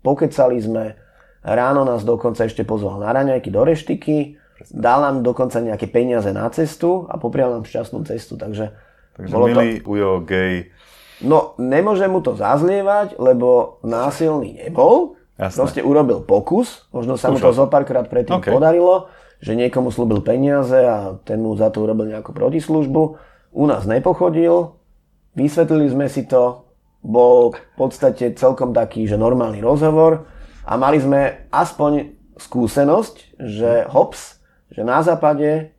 [0.00, 0.96] Pokecali sme.
[1.44, 4.40] Ráno nás dokonca ešte pozval na raňajky do reštiky.
[4.72, 8.40] Dal nám dokonca nejaké peniaze na cestu a poprial nám šťastnú cestu.
[8.40, 8.72] Takže,
[9.20, 9.92] Takže bolo milý to...
[9.92, 10.72] ujo gay.
[11.18, 15.58] No, nemôžem mu to zazlievať, lebo násilný nebol Jasné.
[15.62, 18.50] Proste urobil pokus, možno sa mu to zo párkrát predtým okay.
[18.50, 19.06] podarilo,
[19.38, 23.02] že niekomu slúbil peniaze a ten mu za to urobil nejakú protislužbu.
[23.54, 24.74] U nás nepochodil,
[25.38, 26.66] vysvetlili sme si to,
[27.06, 30.26] bol v podstate celkom taký, že normálny rozhovor
[30.66, 34.42] a mali sme aspoň skúsenosť, že hops,
[34.74, 35.70] že na západe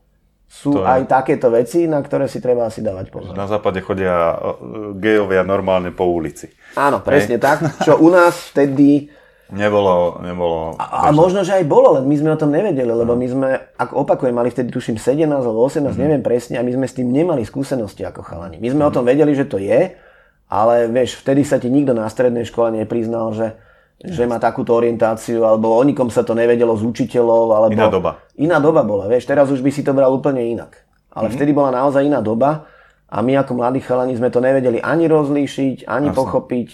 [0.49, 3.37] sú aj takéto veci, na ktoré si treba asi dávať pozor.
[3.37, 4.33] Na západe chodia
[4.97, 6.49] gejovia normálne po ulici.
[6.73, 7.43] Áno, presne Hej.
[7.43, 7.57] tak.
[7.85, 9.13] Čo u nás vtedy
[9.49, 10.77] Nebolo, nebolo.
[10.77, 13.49] A, a možno, že aj bolo, len my sme o tom nevedeli, lebo my sme,
[13.81, 15.97] ak opakujem, mali vtedy tuším 17 alebo 18, mm.
[15.97, 18.61] neviem presne, a my sme s tým nemali skúsenosti ako chalani.
[18.61, 18.89] My sme mm.
[18.89, 19.97] o tom vedeli, že to je,
[20.53, 23.57] ale vieš, vtedy sa ti nikto na strednej škole nepriznal, že,
[23.97, 27.73] že má takúto orientáciu, alebo o nikom sa to nevedelo z učiteľov, alebo...
[27.73, 28.11] Iná doba.
[28.37, 30.77] Iná doba bola, vieš, teraz už by si to bral úplne inak.
[31.09, 31.33] Ale mm.
[31.33, 32.69] vtedy bola naozaj iná doba
[33.09, 36.17] a my ako mladí chalani sme to nevedeli ani rozlíšiť, ani Jasne.
[36.21, 36.69] pochopiť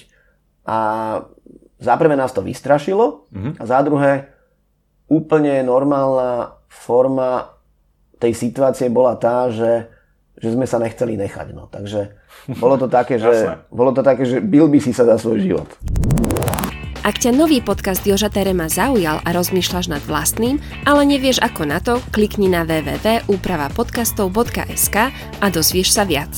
[0.67, 0.77] a
[1.79, 3.53] za prvé nás to vystrašilo mm-hmm.
[3.59, 4.31] a za druhé
[5.11, 7.53] úplne normálna forma
[8.17, 9.91] tej situácie bola tá, že
[10.35, 11.53] že sme sa nechceli nechať.
[11.55, 11.67] No.
[11.71, 12.11] Takže
[12.59, 15.67] bolo to také, že, bolo to také, že bil by si sa za svoj život.
[17.05, 20.57] Ak ťa nový podcast Joža Terema zaujal a rozmýšľaš nad vlastným,
[20.89, 26.33] ale nevieš ako na to, klikni na www.úpravapodcastov.sk a dozvieš sa viac.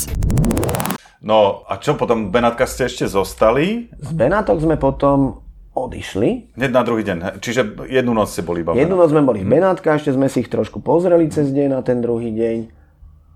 [1.28, 3.92] No a čo potom, Benátka ste ešte zostali?
[4.00, 5.44] Z Benátok sme potom
[5.76, 6.56] odišli.
[6.56, 9.52] Hneď na druhý deň, čiže jednu noc ste boli iba Jednu noc sme boli v
[9.60, 12.58] Benátkach, ešte sme si ich trošku pozreli cez deň na ten druhý deň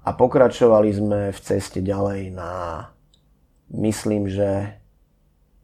[0.07, 2.49] a pokračovali sme v ceste ďalej na...
[3.67, 4.79] Myslím, že...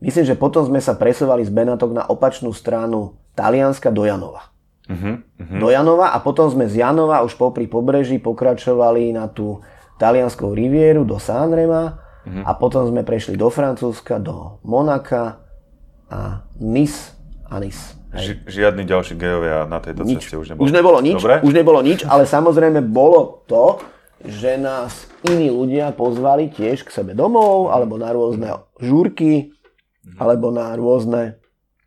[0.03, 4.51] Myslím, že potom sme sa presovali z Benátok na opačnú stranu Talianska do Janova.
[4.85, 5.59] Uh-huh, uh-huh.
[5.63, 9.63] Do Janova a potom sme z Janova už popri pobreží pokračovali na tú
[9.97, 12.43] talianskou rivieru do Sanrema Mhm.
[12.43, 15.39] a potom sme prešli do Francúzska, do Monaka
[16.05, 17.95] a Nice a Nice.
[18.09, 20.21] Ži- žiadni ďalší gejovia na tejto Nič.
[20.21, 20.61] ceste už neboli.
[20.61, 21.39] Už nebolo nič, Dobre?
[21.39, 23.79] už nebolo nič, ale samozrejme bolo to,
[24.19, 24.91] že nás
[25.23, 29.51] iní ľudia pozvali tiež k sebe domov, alebo na rôzne žúrky,
[30.05, 30.17] Mhm.
[30.17, 31.39] alebo na rôzne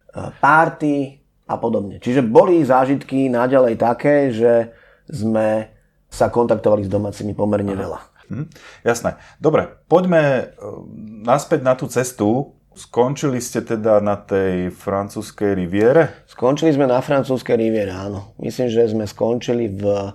[0.09, 1.99] e, párty a podobne.
[1.99, 4.75] Čiže boli zážitky naďalej také, že
[5.07, 5.71] sme
[6.07, 8.10] sa kontaktovali s domácimi pomerne veľa.
[8.31, 8.47] Hm,
[8.87, 9.19] jasné.
[9.43, 10.43] Dobre, poďme e,
[11.27, 12.55] naspäť na tú cestu.
[12.71, 16.23] Skončili ste teda na tej francúzskej riviere?
[16.31, 18.31] Skončili sme na francúzskej riviere, áno.
[18.39, 20.15] Myslím, že sme skončili v,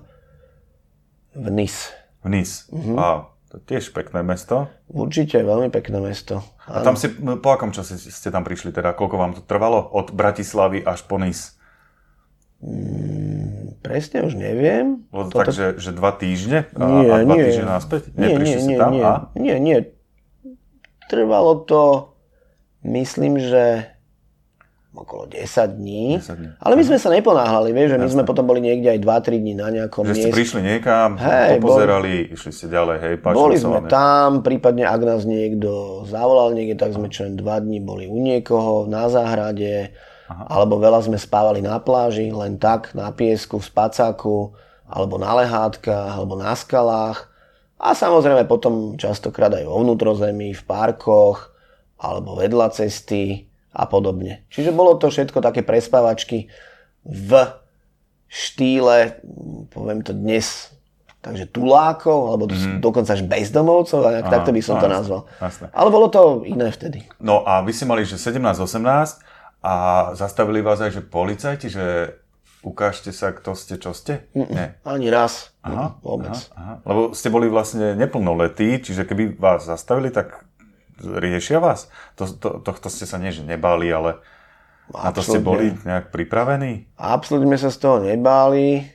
[1.35, 1.91] v Nice.
[2.23, 2.71] V Nice.
[2.71, 2.95] Mhm.
[2.95, 4.71] Wow, to je tiež pekné mesto.
[4.87, 6.39] Určite veľmi pekné mesto.
[6.71, 8.95] A tam si, po akom čase ste tam prišli teda?
[8.95, 9.91] Koľko vám to trvalo?
[9.91, 11.54] Od Bratislavy až po Nice?
[13.79, 15.05] Presne už neviem.
[15.07, 17.45] Bolo to Toto- tak, že, že dva týždne a, Nie, a dva nie.
[17.45, 18.01] týždne naspäť?
[18.17, 19.13] Nie, nie, ste nie, tam nie, a?
[19.37, 19.77] nie, nie.
[21.05, 21.83] Trvalo to,
[22.81, 23.93] myslím, že
[24.91, 26.17] okolo 10 dní.
[26.17, 26.49] 10 dní.
[26.57, 29.53] Ale my sme sa neponáhľali, vieš, že my sme potom boli niekde aj 2-3 dní
[29.53, 30.33] na nejakom Že ste mieste.
[30.33, 35.01] prišli niekam, Hej, popozerali, išli ste ďalej, hej, páčilo Boli sme vám, tam, prípadne ak
[35.03, 35.69] nás niekto
[36.07, 39.91] zavolal niekde, tak sme čo len 2 dní boli u niekoho na záhrade,
[40.29, 44.57] alebo veľa sme spávali na pláži, len tak, na piesku, v spacáku,
[44.89, 47.29] alebo na lehátkach, alebo na skalách.
[47.77, 51.53] A samozrejme potom častokrát aj vo vnútrozemí, v parkoch,
[52.01, 54.47] alebo vedľa cesty a podobne.
[54.49, 56.49] Čiže bolo to všetko také prespávačky
[57.05, 57.29] v
[58.25, 59.21] štýle,
[59.69, 60.73] poviem to dnes,
[61.21, 62.81] takže tulákov, alebo mm-hmm.
[62.81, 65.21] dokonca až bezdomovcov, a takto by som no, to nazval.
[65.41, 65.65] jasné.
[65.73, 67.05] Ale bolo to iné vtedy.
[67.17, 69.34] No a vy ste mali, že 17-18
[69.65, 69.73] a
[70.13, 72.13] zastavili vás aj, že policajti, že
[72.61, 74.29] ukážte sa, kto ste, čo ste?
[74.33, 74.77] Nie.
[74.81, 75.53] Ani raz.
[75.61, 76.33] Aha, Vôbec.
[76.33, 76.73] Aha, aha.
[76.85, 80.45] Lebo ste boli vlastne neplnoletí, čiže keby vás zastavili, tak
[81.01, 81.89] riešia vás?
[82.17, 84.21] To, to, tohto ste sa nie, že nebali, ale
[84.89, 86.85] na to ste boli nejak pripravení?
[86.93, 88.85] Absolútne sme sa z toho nebáli.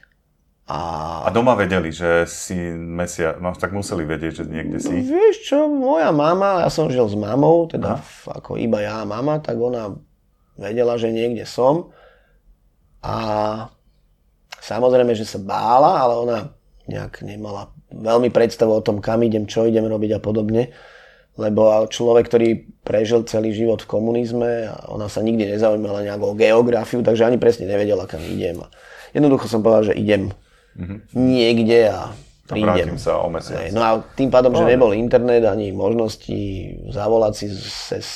[0.71, 0.79] A
[1.27, 5.03] A doma vedeli, že si mesia, no tak museli vedieť, že niekde si.
[5.03, 9.07] vieš čo, moja mama, ja som žil s mamou, teda f- ako iba ja a
[9.07, 9.99] mama, tak ona
[10.61, 11.97] vedela, že niekde som.
[13.01, 13.17] A
[14.61, 16.39] samozrejme, že sa bála, ale ona
[16.85, 20.69] nejak nemala veľmi predstavu o tom, kam idem, čo idem robiť a podobne.
[21.41, 22.49] Lebo človek, ktorý
[22.85, 27.41] prežil celý život v komunizme a ona sa nikdy nezaujímala nejak o geografiu, takže ani
[27.41, 28.61] presne nevedela, kam idem.
[28.61, 28.69] A
[29.17, 30.37] jednoducho som povedal, že idem
[31.17, 32.67] niekde a A prídem.
[32.67, 33.59] vrátim sa o mesiac.
[33.63, 36.39] Hej, No a tým pádom, že nebol internet ani možnosti
[36.89, 38.07] zavolať si cez,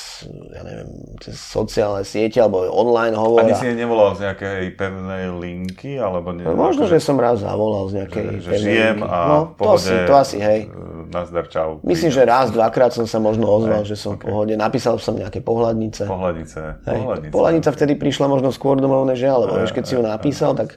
[0.50, 3.42] ja neviem, cez sociálne siete alebo online hovor.
[3.42, 6.42] Ani si nevolal z nejakej pevnej linky, alebo nie?
[6.44, 9.08] Možno, akože, že som raz zavolal z nejakej že pevnej žijem linky.
[9.08, 10.60] a no, pohode, to, asi, to asi, hej.
[10.66, 11.68] e, Nazdar, čau.
[11.80, 12.18] Myslím, prídem.
[12.18, 14.18] že raz, dvakrát som sa možno ozval, Hej, že som ok.
[14.18, 14.54] v pohode.
[14.54, 16.04] Napísal som nejaké pohľadnice.
[16.04, 16.60] Pohľadnice.
[16.82, 16.98] Hej.
[16.98, 17.30] Pohľadnice.
[17.30, 20.74] Pohľadnica vtedy prišla možno skôr domov než ja, lebo vieš, keď si ju napísal, tak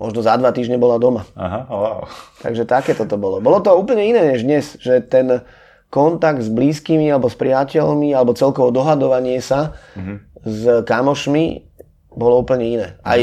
[0.00, 1.28] možno za dva týždne bola doma.
[1.36, 2.08] Aha, wow.
[2.40, 3.44] Takže takéto to bolo.
[3.44, 5.44] Bolo to úplne iné než dnes, že ten
[5.92, 9.76] kontakt s blízkymi alebo s priateľmi alebo celkovo dohadovanie sa
[10.40, 11.68] s kamošmi
[12.16, 12.86] bolo úplne iné.
[13.04, 13.20] Aj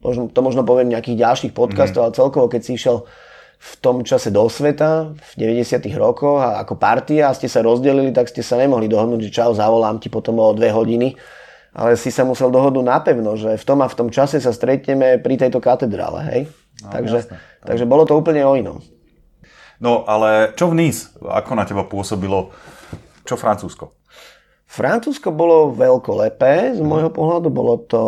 [0.00, 3.04] možno, to možno poviem nejakých ďalších podcastov, ale celkovo keď si išiel
[3.62, 8.10] v tom čase do sveta, v 90 rokoch a ako partia a ste sa rozdelili,
[8.10, 11.14] tak ste sa nemohli dohodnúť, že čau, zavolám ti potom o dve hodiny,
[11.72, 15.16] ale si sa musel dohodnúť napevno, že v tom a v tom čase sa stretneme
[15.20, 16.40] pri tejto katedrále, hej?
[16.92, 17.36] takže, jasné.
[17.64, 18.78] takže bolo to úplne o inom.
[19.82, 21.10] No, ale čo v Nice?
[21.18, 22.54] Ako na teba pôsobilo?
[23.26, 23.98] Čo Francúzsko?
[24.68, 28.02] Francúzsko bolo veľkolepé, z môjho pohľadu bolo to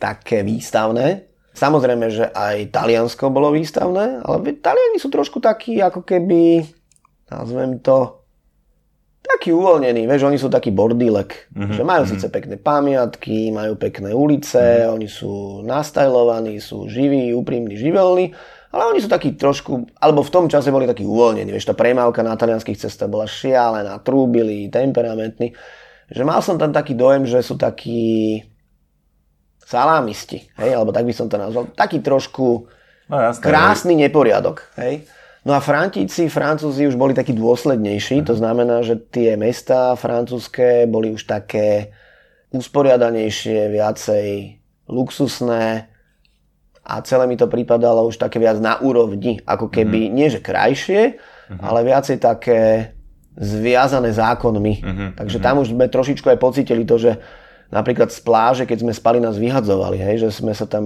[0.00, 1.30] také výstavné.
[1.52, 6.64] Samozrejme, že aj Taliansko bolo výstavné, ale Taliani sú trošku takí, ako keby,
[7.28, 8.19] nazvem to,
[9.20, 11.76] taký uvoľnení, vieš, oni sú taký bordílek, mm-hmm.
[11.76, 14.94] že majú síce pekné pamiatky, majú pekné ulice, mm-hmm.
[14.96, 18.32] oni sú nastajlovaní, sú živí, úprimní, živelní,
[18.70, 22.22] Ale oni sú takí trošku, alebo v tom čase boli takí uvoľnení, vieš, tá premávka
[22.22, 25.58] na talianských cestách bola šialená, trúbili, temperamentní,
[26.06, 28.38] že mal som tam taký dojem, že sú takí
[29.66, 32.70] salámisti, hej, alebo tak by som to nazval, taký trošku
[33.10, 33.42] No jasné.
[33.42, 35.02] krásny neporiadok, hej.
[35.50, 41.10] No a Frantíci, Francúzi už boli takí dôslednejší, to znamená, že tie mesta francúzske boli
[41.10, 41.90] už také
[42.54, 44.26] usporiadanejšie, viacej
[44.86, 45.90] luxusné
[46.86, 51.18] a celé mi to pripadalo už také viac na úrovni, ako keby, nie že krajšie,
[51.58, 52.94] ale viacej také
[53.34, 54.86] zviazané zákonmi.
[55.18, 57.18] Takže tam už sme trošičku aj pocitili to, že
[57.70, 60.84] napríklad z pláže, keď sme spali, nás vyhadzovali, hej, že sme sa tam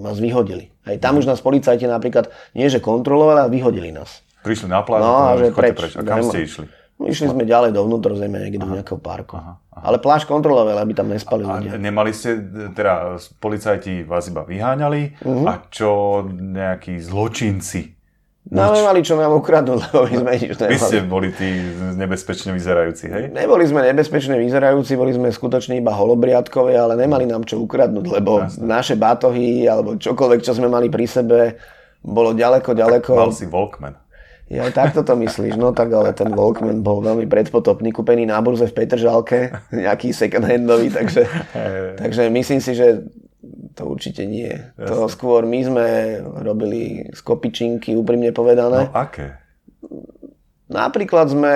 [0.00, 0.72] nás vyhodili.
[0.82, 4.20] Hej, tam už nás policajti napríklad nie že kontrolovali, ale vyhodili nás.
[4.42, 5.74] Prišli na pláž, No, a že preč.
[5.74, 5.92] preč.
[5.92, 6.66] A kam ste išli?
[6.96, 9.36] No, Išli sme ďalej do vnútrozemia, niekde do nejakého parku.
[9.70, 11.76] Ale pláž kontrolovali, aby tam nespali A ľudia.
[11.76, 12.40] nemali ste,
[12.72, 15.44] teda policajti vás iba vyháňali Mhm.
[15.44, 15.90] a čo
[16.26, 17.95] nejakí zločinci?
[18.46, 20.78] No, nemali čo nám ukradnúť, lebo my sme nič Vy nemali.
[20.78, 21.50] ste boli tí
[21.98, 23.24] nebezpečne vyzerajúci, hej?
[23.34, 28.46] Neboli sme nebezpečne vyzerajúci, boli sme skutočne iba holobriadkové, ale nemali nám čo ukradnúť, lebo
[28.62, 31.58] naše bátohy alebo čokoľvek, čo sme mali pri sebe,
[32.06, 33.18] bolo ďaleko, ďaleko.
[33.18, 33.98] Mal si Walkman.
[34.46, 38.70] Ja takto to myslíš, no tak ale ten Walkman bol veľmi predpotopný, kúpený na burze
[38.70, 41.26] v Petržalke, nejaký second handový, takže,
[42.00, 43.02] takže myslím si, že
[43.76, 44.50] to určite nie.
[44.80, 45.86] To skôr my sme
[46.42, 48.88] robili z kopičinky, úprimne povedané.
[48.88, 49.38] No aké?
[50.66, 51.54] Napríklad sme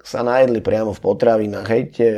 [0.00, 2.10] sa najedli priamo v potravinách, hej, tie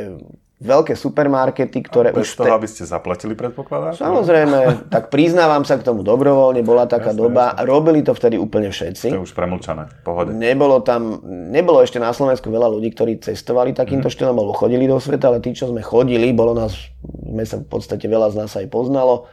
[0.63, 2.39] veľké supermarkety, ktoré Bez už...
[2.39, 3.99] toho, aby ste zaplatili, predpokladám?
[3.99, 9.11] Samozrejme, tak priznávam sa k tomu dobrovoľne, bola taká doba, robili to vtedy úplne všetci.
[9.11, 9.91] To je už premlčané.
[10.07, 10.31] Pohode.
[10.31, 14.13] Nebolo tam, nebolo ešte na Slovensku veľa ľudí, ktorí cestovali takýmto Mhm.
[14.15, 16.71] štýlom, alebo chodili do sveta, ale tí, čo sme chodili, bolo nás,
[17.03, 19.27] sme sa v podstate veľa z nás aj poznalo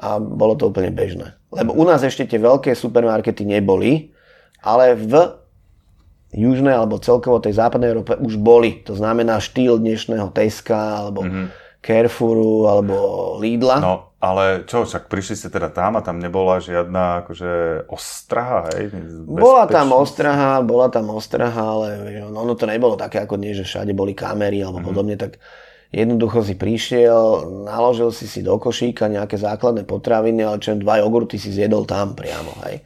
[0.00, 1.36] a bolo to úplne bežné.
[1.52, 4.14] Lebo u nás ešte tie veľké supermarkety neboli,
[4.62, 5.12] ale v
[6.32, 8.84] južnej alebo celkovo tej západnej Európe už boli.
[8.84, 11.24] To znamená štýl dnešného Teska alebo
[11.80, 12.96] Carrefouru alebo
[13.40, 13.78] Lidla.
[13.80, 18.90] No, ale čo, však prišli ste teda tam a tam nebola žiadna akože ostraha, hej?
[19.24, 23.64] Bola tam ostraha, bola tam ostraha, ale vieš, ono to nebolo také ako dnes, že
[23.64, 25.38] všade boli kamery alebo podobne, tak
[25.94, 31.38] jednoducho si prišiel, naložil si si do košíka nejaké základné potraviny, ale čo dva jogurty
[31.38, 32.82] si zjedol tam priamo, hej.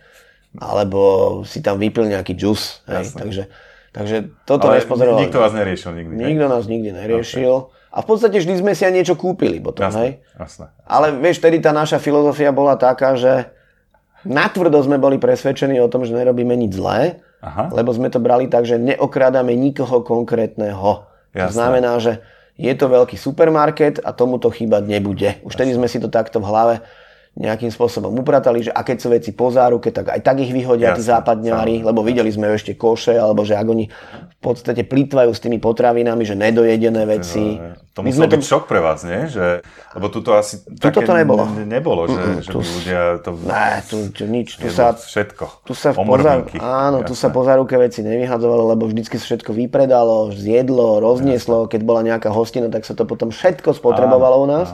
[0.61, 1.01] Alebo
[1.49, 3.09] si tam vypil nejaký džus, hej.
[3.17, 3.43] Takže,
[3.89, 5.21] takže toto Ale nespozeroval.
[5.25, 6.29] nikto vás neriešil nikdy, hej?
[6.29, 7.55] Nikto nás nikdy neriešil.
[7.93, 10.21] A v podstate vždy sme si aj niečo kúpili potom, hej.
[10.37, 10.67] Jasné, jasné.
[10.85, 13.49] Ale vieš, vtedy tá naša filozofia bola taká, že
[14.25, 17.73] natvrdo sme boli presvedčení o tom, že nerobíme nič zlé, Aha.
[17.73, 21.09] lebo sme to brali tak, že neokrádame nikoho konkrétneho.
[21.33, 21.53] To Jasné.
[21.53, 22.21] znamená, že
[22.61, 25.41] je to veľký supermarket a tomu to chýbať nebude.
[25.43, 26.75] Už vtedy sme si to takto v hlave
[27.33, 30.93] nejakým spôsobom upratali, že a keď sú veci po záruke, tak aj tak ich vyhodia
[30.93, 35.33] tí Jasné, západňári, lebo videli sme ešte koše, alebo že ak oni v podstate plýtvajú
[35.33, 37.57] s tými potravinami, že nedojedené veci.
[37.97, 39.33] To musel byť šok pre vás, nie?
[39.33, 39.65] Že,
[39.97, 41.49] lebo tuto asi Tuto také to nebolo.
[41.49, 43.31] n- nebolo, že, že by ľudia to...
[43.49, 44.61] Ne, tu, tu nič.
[44.61, 45.65] Tu sa, všetko.
[45.65, 49.57] tu sa v pozár, áno, tu sa po záruke veci nevyhadzovalo, lebo vždycky sa všetko
[49.57, 51.65] vypredalo, zjedlo, roznieslo.
[51.65, 54.69] Keď bola nejaká hostina, tak sa to potom všetko spotrebovalo u nás.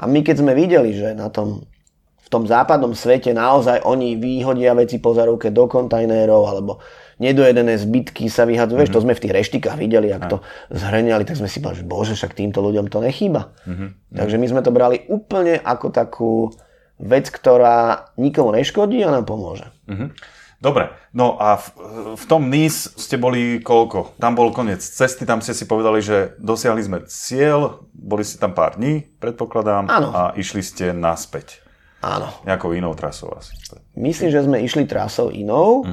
[0.00, 1.64] A my keď sme videli, že na tom,
[2.24, 6.80] v tom západnom svete naozaj oni vyhodia veci po záruke do kontajnerov, alebo
[7.20, 8.80] nedojedené zbytky sa vyhadzujú.
[8.80, 10.38] Vieš, to sme v tých reštikách videli, ak to
[10.72, 13.54] zhrňali, tak sme si povedali, že bože, však týmto ľuďom to nechýba.
[14.10, 16.32] Takže my sme to brali úplne ako takú
[16.98, 19.68] vec, ktorá nikomu neškodí a nám pomôže.
[19.86, 20.14] Mhm.
[20.64, 21.66] Dobre, no a v,
[22.16, 24.16] v tom Nice ste boli koľko?
[24.16, 28.56] Tam bol koniec cesty, tam ste si povedali, že dosiahli sme cieľ, boli ste tam
[28.56, 30.08] pár dní, predpokladám, Áno.
[30.16, 31.60] a išli ste naspäť.
[32.04, 32.28] Áno.
[32.44, 33.56] Nejakou inou trasou asi.
[33.96, 35.88] Myslím, že sme išli trasou inou.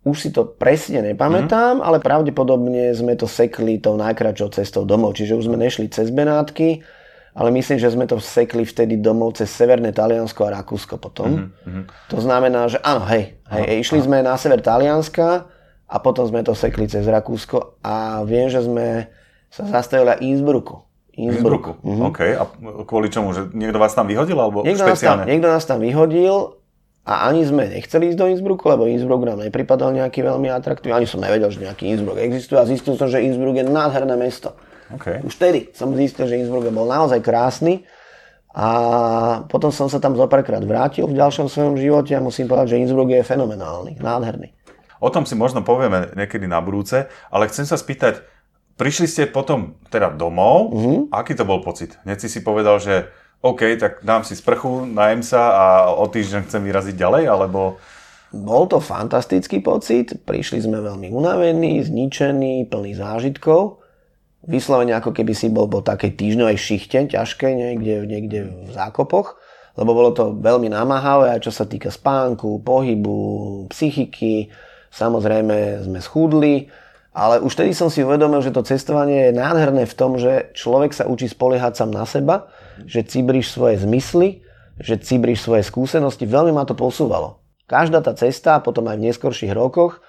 [0.00, 5.16] Už si to presne nepamätám, ale pravdepodobne sme to sekli tou najkračšou cestou domov.
[5.16, 6.80] Čiže už sme nešli cez Benátky,
[7.36, 11.52] ale myslím, že sme to sekli vtedy domov cez Severné Taliansko a Rakúsko potom.
[12.08, 15.46] To znamená, že áno, hej, hej išli sme na sever Talianska
[15.84, 19.04] a potom sme to sekli cez Rakúsko a viem, že sme
[19.52, 20.89] sa zastavili aj Innsbrucku.
[21.28, 21.82] Innsbrucku.
[21.82, 22.02] Mhm.
[22.08, 22.44] OK, a
[22.86, 23.34] kvôli čomu?
[23.34, 25.24] Že niekto vás tam vyhodil, alebo Niekto nás, tam, špeciálne?
[25.28, 26.56] niekto nás tam vyhodil
[27.04, 31.02] a ani sme nechceli ísť do Innsbrucku, lebo Innsbruck nám nepripadal nejaký veľmi atraktívny.
[31.02, 34.52] Ani som nevedel, že nejaký Innsbruck existuje a zistil som, že Innsbruck je nádherné mesto.
[34.90, 35.22] OK.
[35.24, 37.86] Už vtedy som zistil, že Innsbruck bol naozaj krásny
[38.50, 38.66] a
[39.46, 43.10] potom som sa tam zopárkrát vrátil v ďalšom svojom živote a musím povedať, že Innsbruck
[43.14, 44.50] je fenomenálny, nádherný.
[45.00, 48.20] O tom si možno povieme niekedy na budúce, ale chcem sa spýtať,
[48.80, 51.12] prišli ste potom teda domov, Mhm.
[51.12, 52.00] aký to bol pocit?
[52.08, 56.48] Hneď si si povedal, že OK, tak dám si sprchu, najem sa a o týždeň
[56.48, 57.76] chcem vyraziť ďalej, alebo...
[58.30, 63.80] Bol to fantastický pocit, prišli sme veľmi unavení, zničení, plní zážitkov.
[64.44, 69.36] Vyslovene ako keby si bol po takej týždňovej šichte, ťažkej, niekde, niekde v zákopoch,
[69.76, 73.18] lebo bolo to veľmi namáhavé, aj čo sa týka spánku, pohybu,
[73.68, 74.52] psychiky.
[74.92, 76.68] Samozrejme sme schudli,
[77.10, 80.94] ale už tedy som si uvedomil, že to cestovanie je nádherné v tom, že človek
[80.94, 82.46] sa učí spoliehať sám na seba,
[82.86, 84.46] že cibríš svoje zmysly,
[84.78, 86.24] že cibríš svoje skúsenosti.
[86.24, 87.42] Veľmi ma to posúvalo.
[87.66, 90.02] Každá tá cesta, potom aj v neskorších rokoch,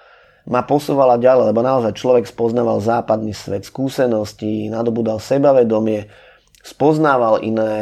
[0.46, 6.10] ma posúvala ďalej, lebo naozaj človek spoznával západný svet skúseností, nadobudal sebavedomie,
[6.62, 7.74] spoznával iné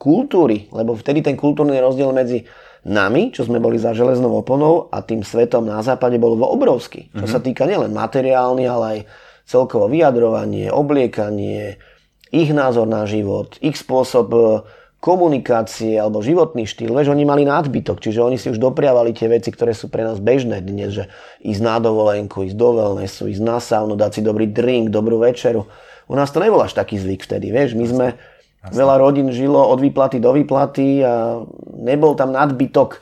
[0.00, 2.48] kultúry, lebo vtedy ten kultúrny rozdiel medzi
[2.88, 7.12] nami, čo sme boli za železnou oponou a tým svetom na západe bol obrovský.
[7.12, 7.34] Čo mm-hmm.
[7.36, 8.98] sa týka nielen materiálny, ale aj
[9.44, 11.76] celkovo vyjadrovanie, obliekanie,
[12.32, 14.32] ich názor na život, ich spôsob
[14.98, 19.54] komunikácie alebo životný štýl, vieš, oni mali nadbytok, čiže oni si už dopriavali tie veci,
[19.54, 21.04] ktoré sú pre nás bežné dnes, že
[21.38, 25.70] ísť na dovolenku, ísť do wellnessu, ísť na saunu, dať si dobrý drink, dobrú večeru.
[26.10, 28.06] U nás to nebol až taký zvyk vtedy, vieš, my sme,
[28.58, 28.74] Jasne.
[28.74, 31.46] veľa rodín žilo od výplaty do výplaty a
[31.78, 32.98] nebol tam nadbytok.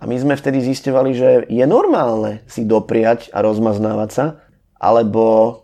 [0.00, 4.24] A my sme vtedy zistovali, že je normálne si dopriať a rozmaznávať sa,
[4.80, 5.60] alebo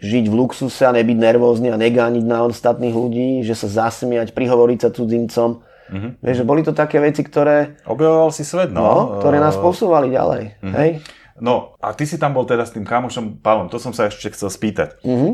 [0.00, 4.78] žiť v luxuse a nebyť nervózny a negániť na ostatných ľudí, že sa zasmiať, prihovoriť
[4.80, 5.62] sa cudzincom.
[5.90, 6.12] Mm-hmm.
[6.24, 7.78] Vieš, že boli to také veci, ktoré...
[7.84, 8.80] Objavoval si svet, no.
[8.80, 10.42] no ktoré nás posúvali ďalej.
[10.58, 10.74] Mm-hmm.
[10.80, 10.90] Hej?
[11.38, 14.32] No, a ty si tam bol teda s tým kamošom Pálom, to som sa ešte
[14.32, 14.98] chcel spýtať.
[15.04, 15.32] Mm-hmm.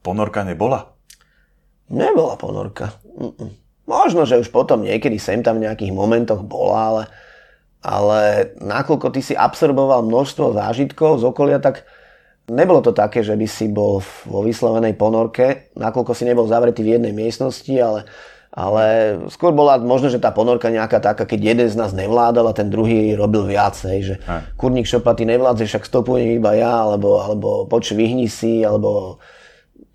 [0.00, 0.89] Ponorka nebola?
[1.90, 2.94] Nebola ponorka.
[3.18, 3.50] Mm-mm.
[3.84, 7.02] Možno, že už potom niekedy sem tam v nejakých momentoch bola, ale,
[7.82, 8.20] ale
[8.62, 11.82] nakoľko ty si absorboval množstvo zážitkov z okolia, tak
[12.50, 16.98] Nebolo to také, že by si bol vo vyslovenej ponorke, nakoľko si nebol zavretý v
[16.98, 18.10] jednej miestnosti, ale,
[18.50, 18.84] ale
[19.30, 22.66] skôr bola možno, že tá ponorka nejaká taká, keď jeden z nás nevládal a ten
[22.66, 24.42] druhý robil viacej, že Aj.
[24.58, 29.22] kurník šopaty nevládze, však stopujem iba ja, alebo, alebo poč vyhni si, alebo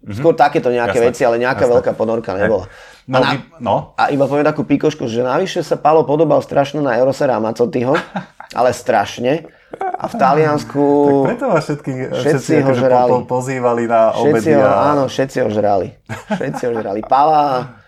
[0.06, 0.22] mm-hmm.
[0.22, 1.10] skôr takéto nejaké Jasne.
[1.10, 1.74] veci, ale nejaká Jasne.
[1.82, 2.70] veľká ponorka nebola.
[3.06, 3.30] No, a, na,
[3.62, 3.76] no.
[3.98, 7.98] a iba poviem takú pikošku, že navyše sa Palo podobal strašne na Eurosera Macotyho,
[8.60, 9.50] ale strašne.
[9.76, 10.82] A v Taliansku...
[10.82, 13.12] Tak preto vás všetky, všetci, všetci ho akože žrali.
[13.12, 14.56] Po, pozývali na obedy.
[14.56, 14.96] Ho, a...
[14.96, 15.92] Áno, všetci ho žrali.
[16.32, 17.02] Všetci ho žrali.
[17.04, 17.44] Pala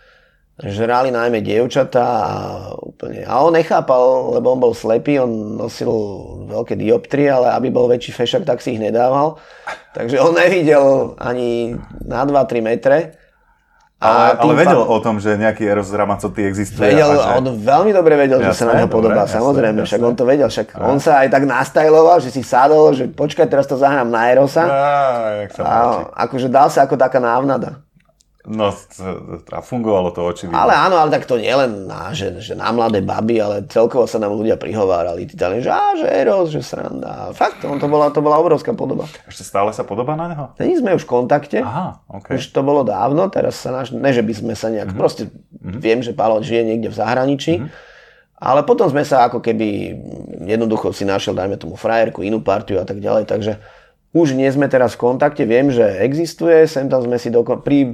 [0.58, 2.34] žrali najmä dievčatá a
[2.82, 3.22] úplne...
[3.30, 5.90] A on nechápal, lebo on bol slepý, on nosil
[6.50, 9.38] veľké dioptrie, ale aby bol väčší fešak, tak si ich nedával.
[9.94, 12.98] Takže on nevidel ani na 2-3 metre.
[13.98, 14.94] A ale, ale vedel pán...
[14.94, 16.86] o tom, že nejaký Eros Ramazzotti existuje.
[16.86, 17.34] Vedel, že...
[17.34, 20.10] on veľmi dobre vedel, jasné, že sa na neho podobá, dobre, samozrejme, jasné, však jasné.
[20.10, 20.78] on to vedel, však a.
[20.86, 24.70] on sa aj tak nastajloval, že si sadol, že počkaj, teraz to zahrám na Erosa.
[24.70, 24.82] A,
[25.50, 25.78] a
[26.30, 27.82] akože dal sa ako taká návnada.
[28.48, 28.72] No,
[29.52, 30.56] a fungovalo to očividne.
[30.56, 34.08] Ale áno, ale tak to nie len na, že, že na mladé baby, ale celkovo
[34.08, 35.28] sa nám ľudia prihovárali.
[35.28, 37.36] Tí dali, že á, že Eros, že sranda.
[37.36, 39.04] Fakt, on to bola, to bola obrovská podoba.
[39.28, 40.46] Ešte stále sa podobá na neho?
[40.56, 41.60] Není sme už v kontakte.
[41.60, 42.40] Aha, okay.
[42.40, 45.02] Už to bolo dávno, teraz sa náš, ne že by sme sa nejak, mm-hmm.
[45.04, 45.80] proste mm-hmm.
[45.84, 47.54] viem, že Pálo žije niekde v zahraničí.
[47.60, 47.96] Mm-hmm.
[48.38, 49.98] Ale potom sme sa ako keby
[50.48, 53.60] jednoducho si našiel, dajme tomu frajerku, inú partiu a tak ďalej, takže
[54.16, 57.92] už nie sme teraz v kontakte, viem, že existuje, sem tam sme si doko- pri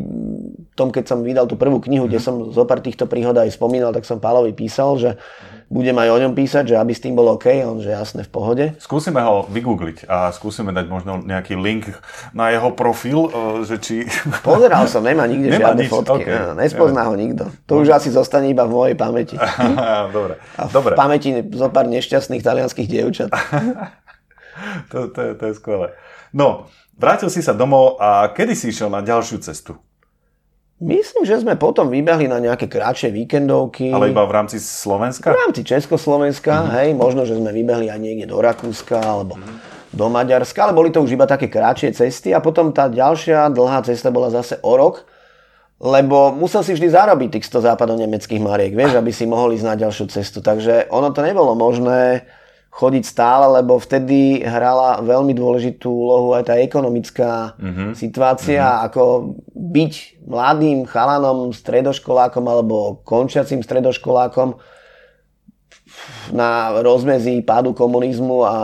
[0.73, 2.25] tom, keď som vydal tú prvú knihu, kde mhm.
[2.25, 5.09] som zo pár týchto príhod aj spomínal, tak som Pálovi písal, že
[5.73, 8.29] budem aj o ňom písať, že aby s tým bol OK, on že jasne v
[8.29, 8.65] pohode.
[8.77, 11.89] Skúsime ho vygoogliť a skúsime dať možno nejaký link
[12.37, 13.29] na jeho profil, e,
[13.65, 13.95] že či...
[14.45, 16.37] Pozeral som, nemá nikde nemá žiadne nič, fotky, okay.
[16.37, 17.49] no, nespozná ho nikto.
[17.65, 19.35] To už asi zostane iba v mojej pamäti.
[20.15, 20.37] Dobre.
[20.61, 20.93] A v Dobre.
[20.93, 23.33] pamäti zo pár nešťastných talianských dievčat.
[24.93, 25.97] to, to, to je skvelé.
[26.29, 29.81] No, vrátil si sa domov a kedy si išiel na ďalšiu cestu?
[30.83, 33.95] Myslím, že sme potom vybehli na nejaké kratšie víkendovky.
[33.95, 35.31] Ale iba v rámci Slovenska?
[35.31, 36.75] V rámci Československa, mm-hmm.
[36.75, 39.95] hej, možno, že sme vybehli aj niekde do Rakúska alebo mm-hmm.
[39.95, 43.79] do Maďarska, ale boli to už iba také kratšie cesty a potom tá ďalšia dlhá
[43.87, 45.07] cesta bola zase o rok,
[45.79, 49.79] lebo musel si vždy zarobiť tých 100 západo-nemeckých mariek, vieš, aby si mohol ísť na
[49.79, 50.43] ďalšiu cestu.
[50.43, 52.27] Takže ono to nebolo možné
[52.73, 57.89] chodiť stále, lebo vtedy hrala veľmi dôležitú úlohu aj tá ekonomická mm-hmm.
[57.93, 58.85] situácia, mm-hmm.
[58.89, 59.03] ako
[59.53, 59.93] byť
[60.25, 64.57] mladým chalanom, stredoškolákom alebo končiacim stredoškolákom
[66.33, 68.55] na rozmezí pádu komunizmu a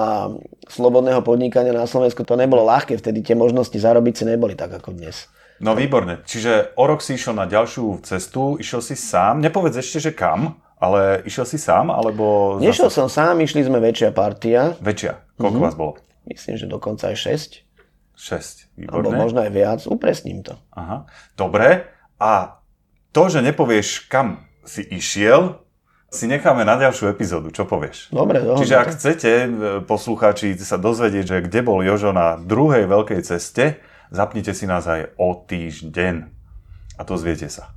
[0.65, 4.97] slobodného podnikania na Slovensku to nebolo ľahké, vtedy tie možnosti zarobiť si neboli tak ako
[4.97, 5.29] dnes.
[5.59, 10.09] No výborne, čiže o rok si išiel na ďalšiu cestu, išiel si sám, nepovedz ešte,
[10.09, 10.55] že kam?
[10.79, 12.55] Ale išiel si sám, alebo...
[12.63, 12.97] Nešiel zase...
[13.03, 14.79] som sám, išli sme väčšia partia.
[14.79, 15.19] Väčšia?
[15.35, 15.67] Koľko mm-hmm.
[15.67, 15.93] vás bolo?
[16.23, 17.67] Myslím, že dokonca aj 6.
[18.15, 18.95] 6, výborné.
[18.95, 20.55] Alebo možno aj viac, upresním to.
[20.75, 21.07] Aha,
[21.39, 21.87] dobre.
[22.19, 22.59] A
[23.09, 25.65] To, že nepovieš, kam si išiel,
[26.13, 27.49] si necháme na ďalšiu epizódu.
[27.49, 28.13] Čo povieš?
[28.13, 28.61] Dobre, dobre.
[28.61, 29.47] Čiže ak chcete, e,
[29.81, 33.81] poslucháči, sa dozvedieť, že kde bol Jožo na druhej veľkej ceste,
[34.13, 36.29] zapnite si nás aj o týždeň.
[36.97, 37.73] A to zviete sa.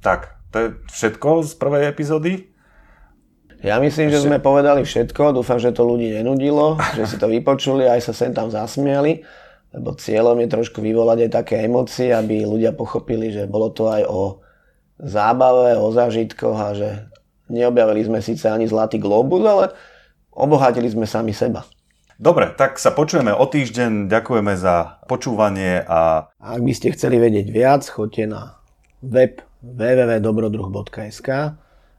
[0.00, 2.32] Tak, to je všetko z prvej epizódy.
[3.60, 5.36] Ja myslím, že sme povedali všetko.
[5.36, 9.22] Dúfam, že to ľudí nenudilo, že si to vypočuli, aj sa sem tam zasmiali.
[9.70, 14.02] Lebo cieľom je trošku vyvolať aj také emócie, aby ľudia pochopili, že bolo to aj
[14.10, 14.42] o
[14.98, 16.88] zábave, o zážitkoch a že
[17.46, 19.70] neobjavili sme síce ani Zlatý globus, ale
[20.34, 21.62] obohatili sme sami seba.
[22.20, 24.10] Dobre, tak sa počujeme o týždeň.
[24.10, 26.28] Ďakujeme za počúvanie a...
[26.36, 28.60] Ak by ste chceli vedieť viac, choďte na
[29.00, 31.28] web www.dobrodruh.sk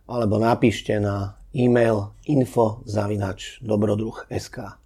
[0.10, 4.81] alebo napíšte na e-mail info.dobrodruh.sk